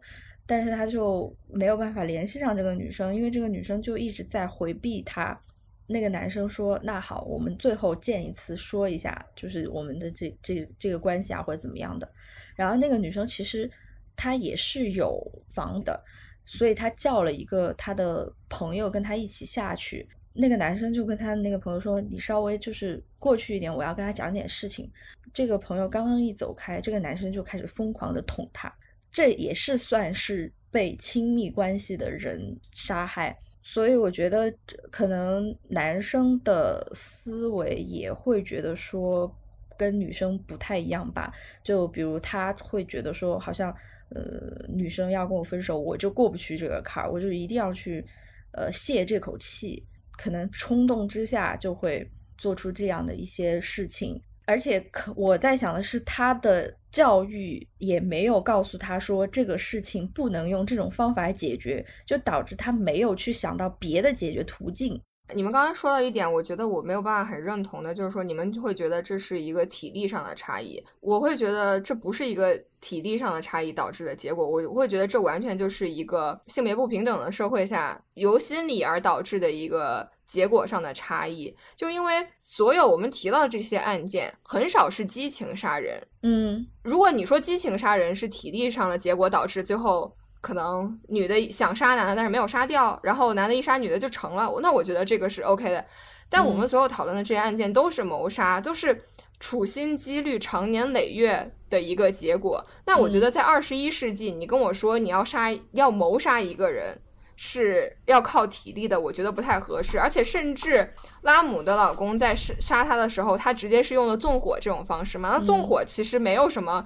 [0.45, 5.39] 但是他就没有办法联系上这个女生，因为这个女生就一直在回避他。
[5.87, 12.09] 那个男生说：“那好，我们最后见一次，说一下，就是我们的这这这个关系啊，或者怎么样的。”
[12.55, 13.69] 然后那个女生其实
[14.15, 15.21] 她也是有
[15.53, 16.01] 房的，
[16.45, 20.07] 所以她叫了一个她的朋友跟她一起下去。
[20.33, 24.89] 那个男生就跟他那个朋友说：“你稍微就是过去一点，我要跟他讲点事情。”
[25.33, 28.73] 这个朋友刚刚一走开，这个男生就开始疯狂的捅她。
[29.12, 34.53] 这也是算是被亲密关系的人杀害，所以我觉得
[34.89, 39.30] 可能男生的思维也会觉得说
[39.78, 41.32] 跟女生不太一样吧。
[41.64, 43.70] 就比如他会觉得说，好像
[44.09, 48.05] 呃女生要跟我分手，我就过不去这个坎儿，我就一定要去
[48.53, 49.86] 呃泄这口气。
[50.18, 52.07] 可能冲动之下就会
[52.38, 54.22] 做出这样的一些事情。
[54.45, 65.01] 而且，可我在想的是，他的教育也没有告诉他说这个事情不能用这种方法解决，就导致他没有去想到别的解决途径。
[65.33, 81.55] 你们刚刚说到一点，我觉得我没有办法很认同的，就是说你们会觉得这是一个体力上的差异，我会觉得这不是一个体力上的差异导致的结果，我会觉得这完全就是一个性别不平等的社会下由心理而导致的一个结果上的差异。
[81.75, 86.01] 就因为所有我们提到的这些案件，很少是激情杀人。
[86.23, 90.11] 嗯，如果你说激情杀人是体力上的结果导致最后。
[90.43, 94.51] 可能女的想杀男的，但是没有杀掉，然后男的一杀女的就成了。
[94.59, 95.86] 那我觉得这个是 OK 的。
[96.32, 99.03] 但我们所有讨论的这些案件都是谋杀，都是
[99.39, 102.65] 处心积虑、长年累月的一个结果。
[102.88, 106.99] 那我觉得在二十一世纪，你跟我说你要杀、要谋杀一个人
[107.43, 109.99] 是要靠体力的，我觉得不太合适。
[109.99, 115.31] 而且甚至拉姆的老公在杀杀他的时候，他直接是用的纵火这种方式嘛？
[115.31, 116.85] 那纵火其实没有什么。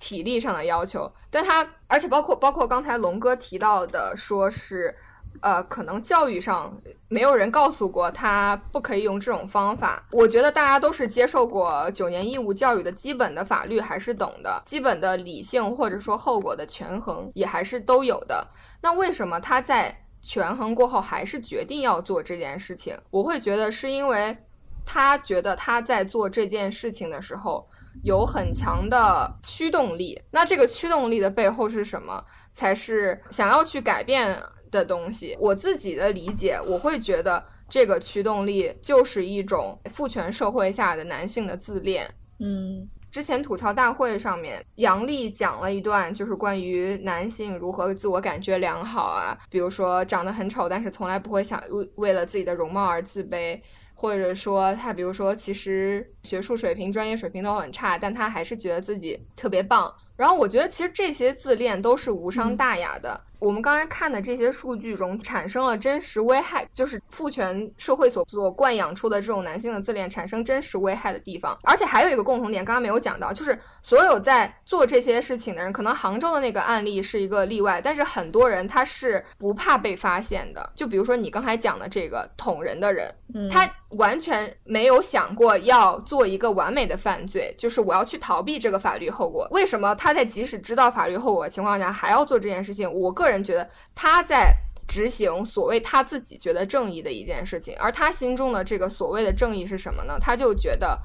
[0.00, 4.94] 体力上的要求，但他而且包括包括刚才龙哥提到的，说是，
[5.40, 6.76] 呃，可能教育上
[7.08, 10.04] 没有人告诉过他不可以用这种方法。
[10.12, 18.46] 我觉得大家都是接受过九年义务教育的，基本的法律还是懂的，基本的理性或者说后果的权衡也还是都有的。
[18.80, 22.96] 那为什么他在权衡过后还是决定要做这件事情？
[23.10, 24.36] 我会觉得是因为
[24.84, 27.66] 他觉得他在做这件事情的时候。
[28.04, 32.24] 有很强的驱动力，那这个驱动力的背后是什么？
[32.52, 34.40] 才是想要去改变
[34.70, 35.36] 的东西。
[35.40, 42.08] 我自己的理解，我会觉得这个驱动力就是一种父权社会下的男性的自恋。
[42.40, 53.60] 嗯，之前吐槽大会上面，杨笠讲了一段，就是关于男性如何自我感觉良好啊，比如说长得很丑，但是从来不会想为为了自己的容貌而自卑。
[54.00, 59.92] 或者说他，比如说，其实学术水平、专业水平都很差，但他还是觉得自己特别棒。
[60.14, 63.20] 然后我觉得，其实这些自恋都是无伤大雅的。
[63.38, 71.56] 我们刚才看的这些数据中产生了真实危害，就是父权社会所所惯养出的这种男性的自恋产生真实危害的地方。
[71.62, 80.72] 而且还有一个共同点，刚刚没有讲到，就是所有在做这些事情的人，可能杭州的那个案例是一个例外，但是很多人他是不怕被发现的。
[80.74, 83.14] 就比如说你刚才讲的这个捅人的人，
[83.50, 89.46] 他完全没有想过要做一个完美的犯罪，就是我要去逃避这个法律后果。
[89.50, 92.90] 为什么他在即使知道法律后果的情况下还要做这件事情？
[92.92, 94.54] 我个人觉得他在
[94.86, 100.16] 执行所谓他自己觉得正义的一件事情，而他心中的这个所谓的正义是什么呢？
[100.18, 100.98] 他就觉得，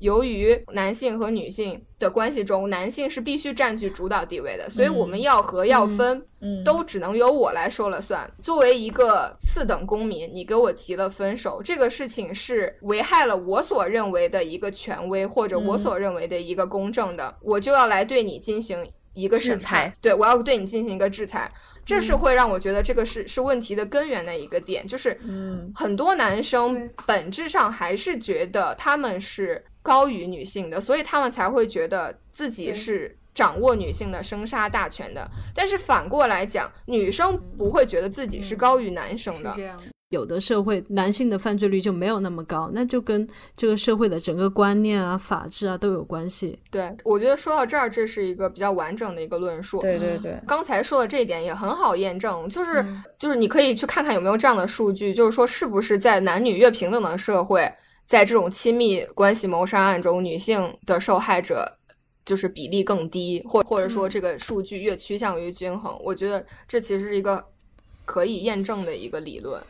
[0.00, 6.24] 由于男性和女性的关系中，男性是必须占据主导地位的，所以我们要和要分，
[6.64, 8.30] 都只能由我来说了算。
[8.40, 18.86] 作为一个次等公民，你给我提了分手，这个事情是危害了我所认为的一个权威或者我所认为的一个公正的，我就要来对你进行。
[19.14, 21.50] 一个制裁，对我要对你进行一个制裁，
[21.84, 25.18] 这是会让我觉得这个是是问题的根源的一个点，就是
[25.74, 35.28] 很多男生本质上还是觉得他们是高于女性的，所以他们才会觉得自己是掌握女性的生杀大权的。
[35.54, 39.54] 但是反过来讲，女生不会觉得自己是高于男生的。
[40.14, 46.58] 有的社会男性的犯罪率就没有那么高，那就跟这个社会的整个观念啊、法治啊都有关系。
[46.70, 49.80] 对，我觉得说到这儿，这是一个比较完整的一个论述。
[49.80, 52.84] 对对对，刚才说的这一点也很好验证，就是
[53.18, 57.70] 就是你可以去看看有没有这样的数据，就是说是不是在男女越平等的社会，
[58.06, 61.78] 在这种亲密关系谋杀案中，女性的受害者
[62.24, 65.94] 就是比例更低，或或者说这个数据越趋向于均衡。
[66.02, 67.44] 我觉得这其实是一个
[68.04, 69.62] 可以验证的一个理论。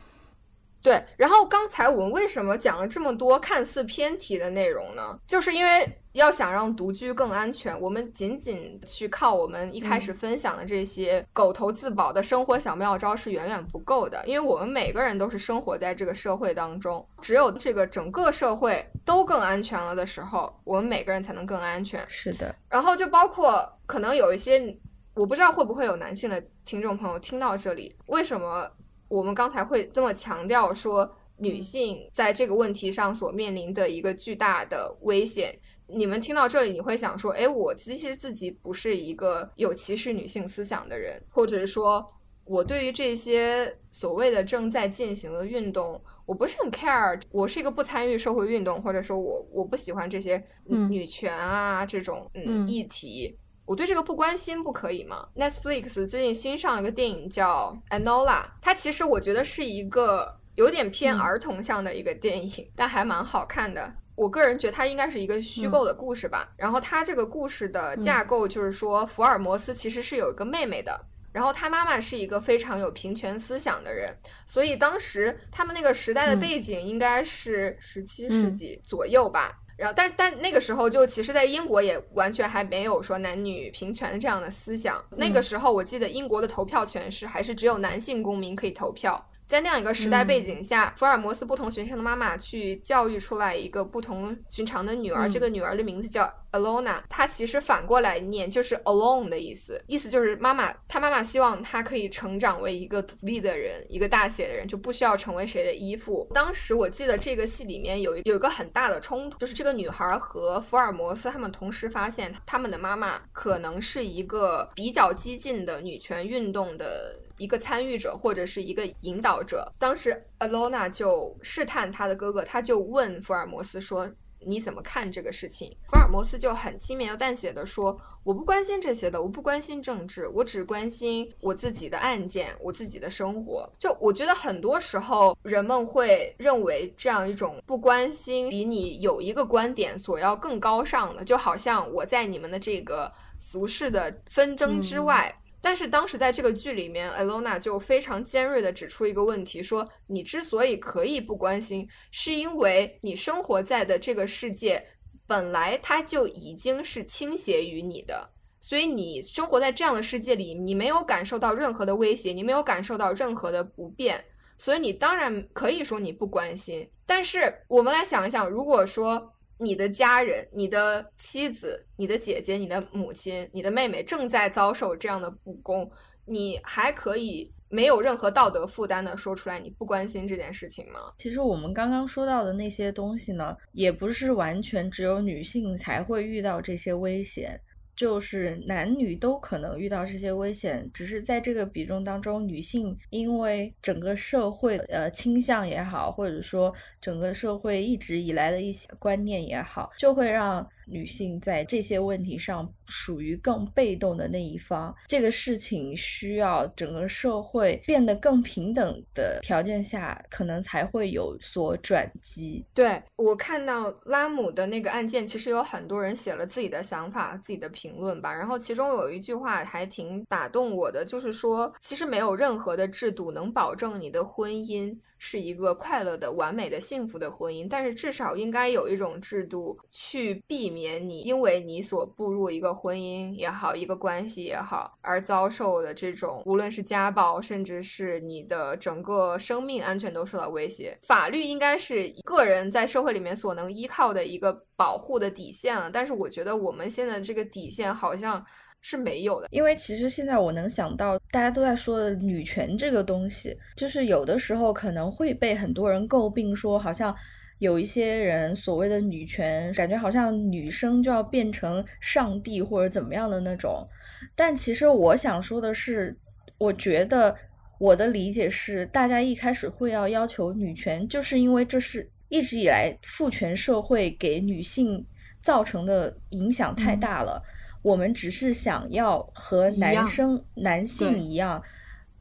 [0.85, 5.19] 对，然后刚才我们为什么讲了这么多看似偏题的内容呢？
[5.27, 14.23] 就是因为要想让独居更安全，我们仅仅去靠我们一开始分享的这些狗头自保的生活小妙招是远远不够的。
[14.27, 22.05] 因为我们每个人都是生活在这个社会当中，只有这个整个社会都更安全了的时候，我们每个人才能更安全。
[22.11, 24.77] 是的，然后就包括可能有一些，
[25.15, 28.71] 我不知道会不会有男性的听众朋友听到这里，为什么？
[29.15, 35.57] 我们刚才会这么强调说，女性在这个问题上所面临的一个巨大的危险。
[35.87, 42.05] 你们听到这里，你会想说，哎，我其实自己不是一个有歧视女性思想的人，或者是说
[42.45, 47.21] 我对于这些所谓的正在进行的运动，我不是很 care。
[47.31, 50.45] 我是一个不参与社会运动，或者说我我不喜欢这些
[50.91, 53.39] 女权啊这种嗯议题。
[53.67, 63.95] 我对这个不关心不可以吗？Netflix 最近新上了个电影叫《Anola》，它其实我觉得是一个有点偏儿童向的一个电影，但还蛮好看的。
[64.17, 66.53] 我个人觉得它应该是一个虚构的故事吧。
[66.57, 71.01] 然后它这个故事的架构就是说，福尔摩斯其实是有一个妹妹的，
[71.33, 79.59] 然后他妈妈是一个非常有平权思想的人，所以当时他们那个时代的背景应该是十七世纪左右吧。
[79.77, 85.05] 然后，但但那个时候就其实，在英国也完全还没有说男女平权这样的思想。
[85.17, 89.29] 那个时候，我记得英国的投票权是还是只有男性公民可以投票。
[89.47, 106.29] 在那样一个时代背景下，福尔摩斯不同寻常的妈妈去教育出来一个不同寻常的女儿，这个女儿的名字叫 Alona，她其实反过来念就是 alone 的意思，意思就是妈妈，她妈妈希望她可以成长为一个独立的人，一个大写的人，就不需要成为谁的依附。
[106.33, 117.19] 当时我记得这个戏里面有有一个很大的冲突，就是这个女孩和福尔摩斯他们同时发现，他们的妈妈可能是一个比较激进的女权运动的。
[117.37, 124.09] 一个参与者或者是一个引导者，当时 Alona 就试探他的哥哥，他就问福尔摩斯说
[124.47, 145.35] ：“你怎么看这个事情？”福尔摩斯就很轻描淡写的说：“我不关心这些的，我不关心政治，我只关心我自己的案件，我自己的生活。”就我觉得很多时候人们会认为这样一种不关心，比你有一个观点所要更高尚的，就好像我在你们的这个俗世的纷争之外。
[145.65, 154.87] 但是当时在这个剧里面，Alona 就非常尖锐的指出一个问题，说你之所以可以不关心，是因为你生活在的这个世界
[155.27, 158.29] 本来它就已经是倾斜于你的，
[158.61, 164.23] 所以你生活在这样的世界里，你没有感受到任何的威胁，你没有感受到任何的不便，
[164.59, 166.87] 所以你当然可以说你不关心。
[167.07, 169.34] 但是我们来想一想，如果说。
[169.59, 175.91] 你的家人、你的妻子、你的姐姐、你的母亲、你的妹妹正在遭受这样的不公，
[176.25, 181.13] 你还可以没有任何道德负担的说出来你不关心这件事情吗？
[181.19, 187.61] 其实我们刚刚说到的那些东西呢，也不是完全只有女性才会遇到这些危险。
[187.97, 200.67] 就是男女都可能遇到这些危险，只是在这个比重当中，女性因为整个社会呃倾向也好，或者说整个社会一直以来的一些观念也好，就会让。
[200.87, 212.65] 女性在这些问题上属于更被动的那一方，这个事情需要整个社会变得更平等的条件下，可能才会有所转机。
[212.75, 218.33] 对我看到拉姆的那个案件，其实有很多人写了自己的想法、自己的评论吧。
[218.33, 224.97] 然后其中有一句话还挺打动我的，就是说，其实没有任何的制度能保证你的婚姻。
[225.19, 240.99] 是一个快乐的、完美的、幸福的婚姻，但是至少应该有一种制度去避免你因为你所步入一个婚姻也好、一个关系也好而遭受的这种，无论是家暴，甚至是你的整个生命安全都受到威胁。
[241.03, 248.45] 法律应该是个人在社会里面所能依靠的一个保护的底线了，但是我觉得我们现在这个底线好像。
[248.87, 257.17] 是没有的，因为其实现在我能想到，大家都在说的女权这个东西，就是有的时候可能会被很多人诟病，说好像
[257.61, 263.89] 有一些人所谓的女权，感觉好像女生就要变成上帝或者怎么样的那种。
[264.37, 266.15] 但其实我想说的是，
[266.59, 267.35] 我觉得
[267.79, 275.03] 我的理解是，大家一开始会要要求女权，就是因为这是一直以来父权社会给女性
[275.43, 277.43] 造成的影响太大了。
[277.85, 281.63] 我们只是想要和男生、男性一样，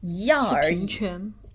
[0.02, 0.86] 一样而已，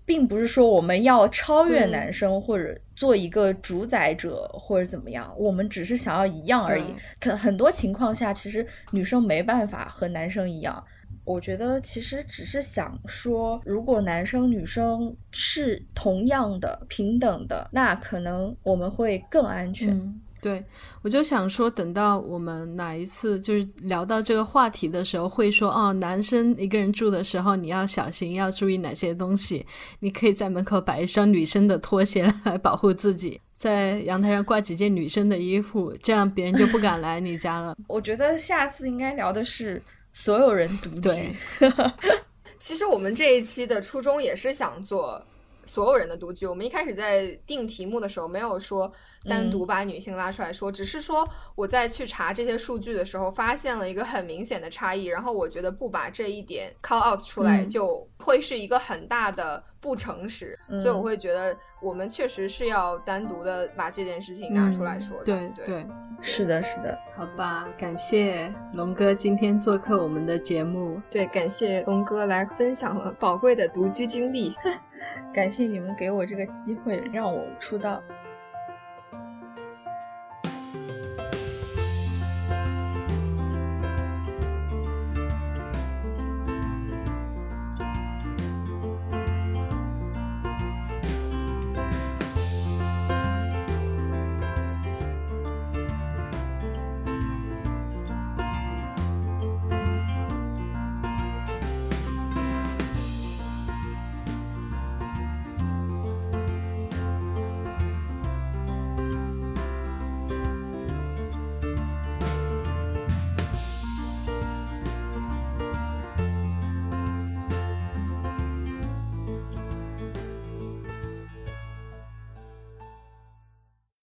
[0.04, 5.32] 并不是说我们要超越男生或者做一个主宰者或者怎么样。
[5.38, 6.92] 我们只是想要一样而已。
[7.20, 10.84] 可很多情况下，其实女生没办法和男生一样。
[11.22, 20.20] 我觉得其实只是想说，如果男生女生是同样的、平等的，那可能我们会更安全。
[20.40, 20.64] 对，
[21.02, 29.66] 我就想说，等到我们哪一次就是聊到这个话题的时候，会说哦，男生一个人住的时候，你要小心，要注意哪些东西。
[29.98, 37.76] 你可以在门口摆一双女生的拖鞋来保护自己，在阳台上挂几件女生的衣服，这样别人就不敢来你家了。
[37.86, 39.82] 我觉得下次应该聊的是
[40.12, 41.36] 所有人独居。
[42.58, 45.22] 其实我们这一期的初衷也是想做。
[45.70, 48.90] 所有人的独居，我们一开始在定题目的时候没有说
[49.28, 65.22] 单独把女性拉出来说，只是说我在去查这些数据的时候发现了一个很明显的差异，然后我觉得不把这一点 call out 出来就会是一个很大的不诚实，所以我会觉得我们确实是要单独的把这件事情拿出来说。
[65.22, 65.86] 对对，
[66.20, 74.52] 是的，是的，好吧，感谢龙哥今天做客我们的节目，对，感谢龙哥来分享了宝贵的独居经历。
[75.32, 78.02] 感谢你们给我这个机会让我出道。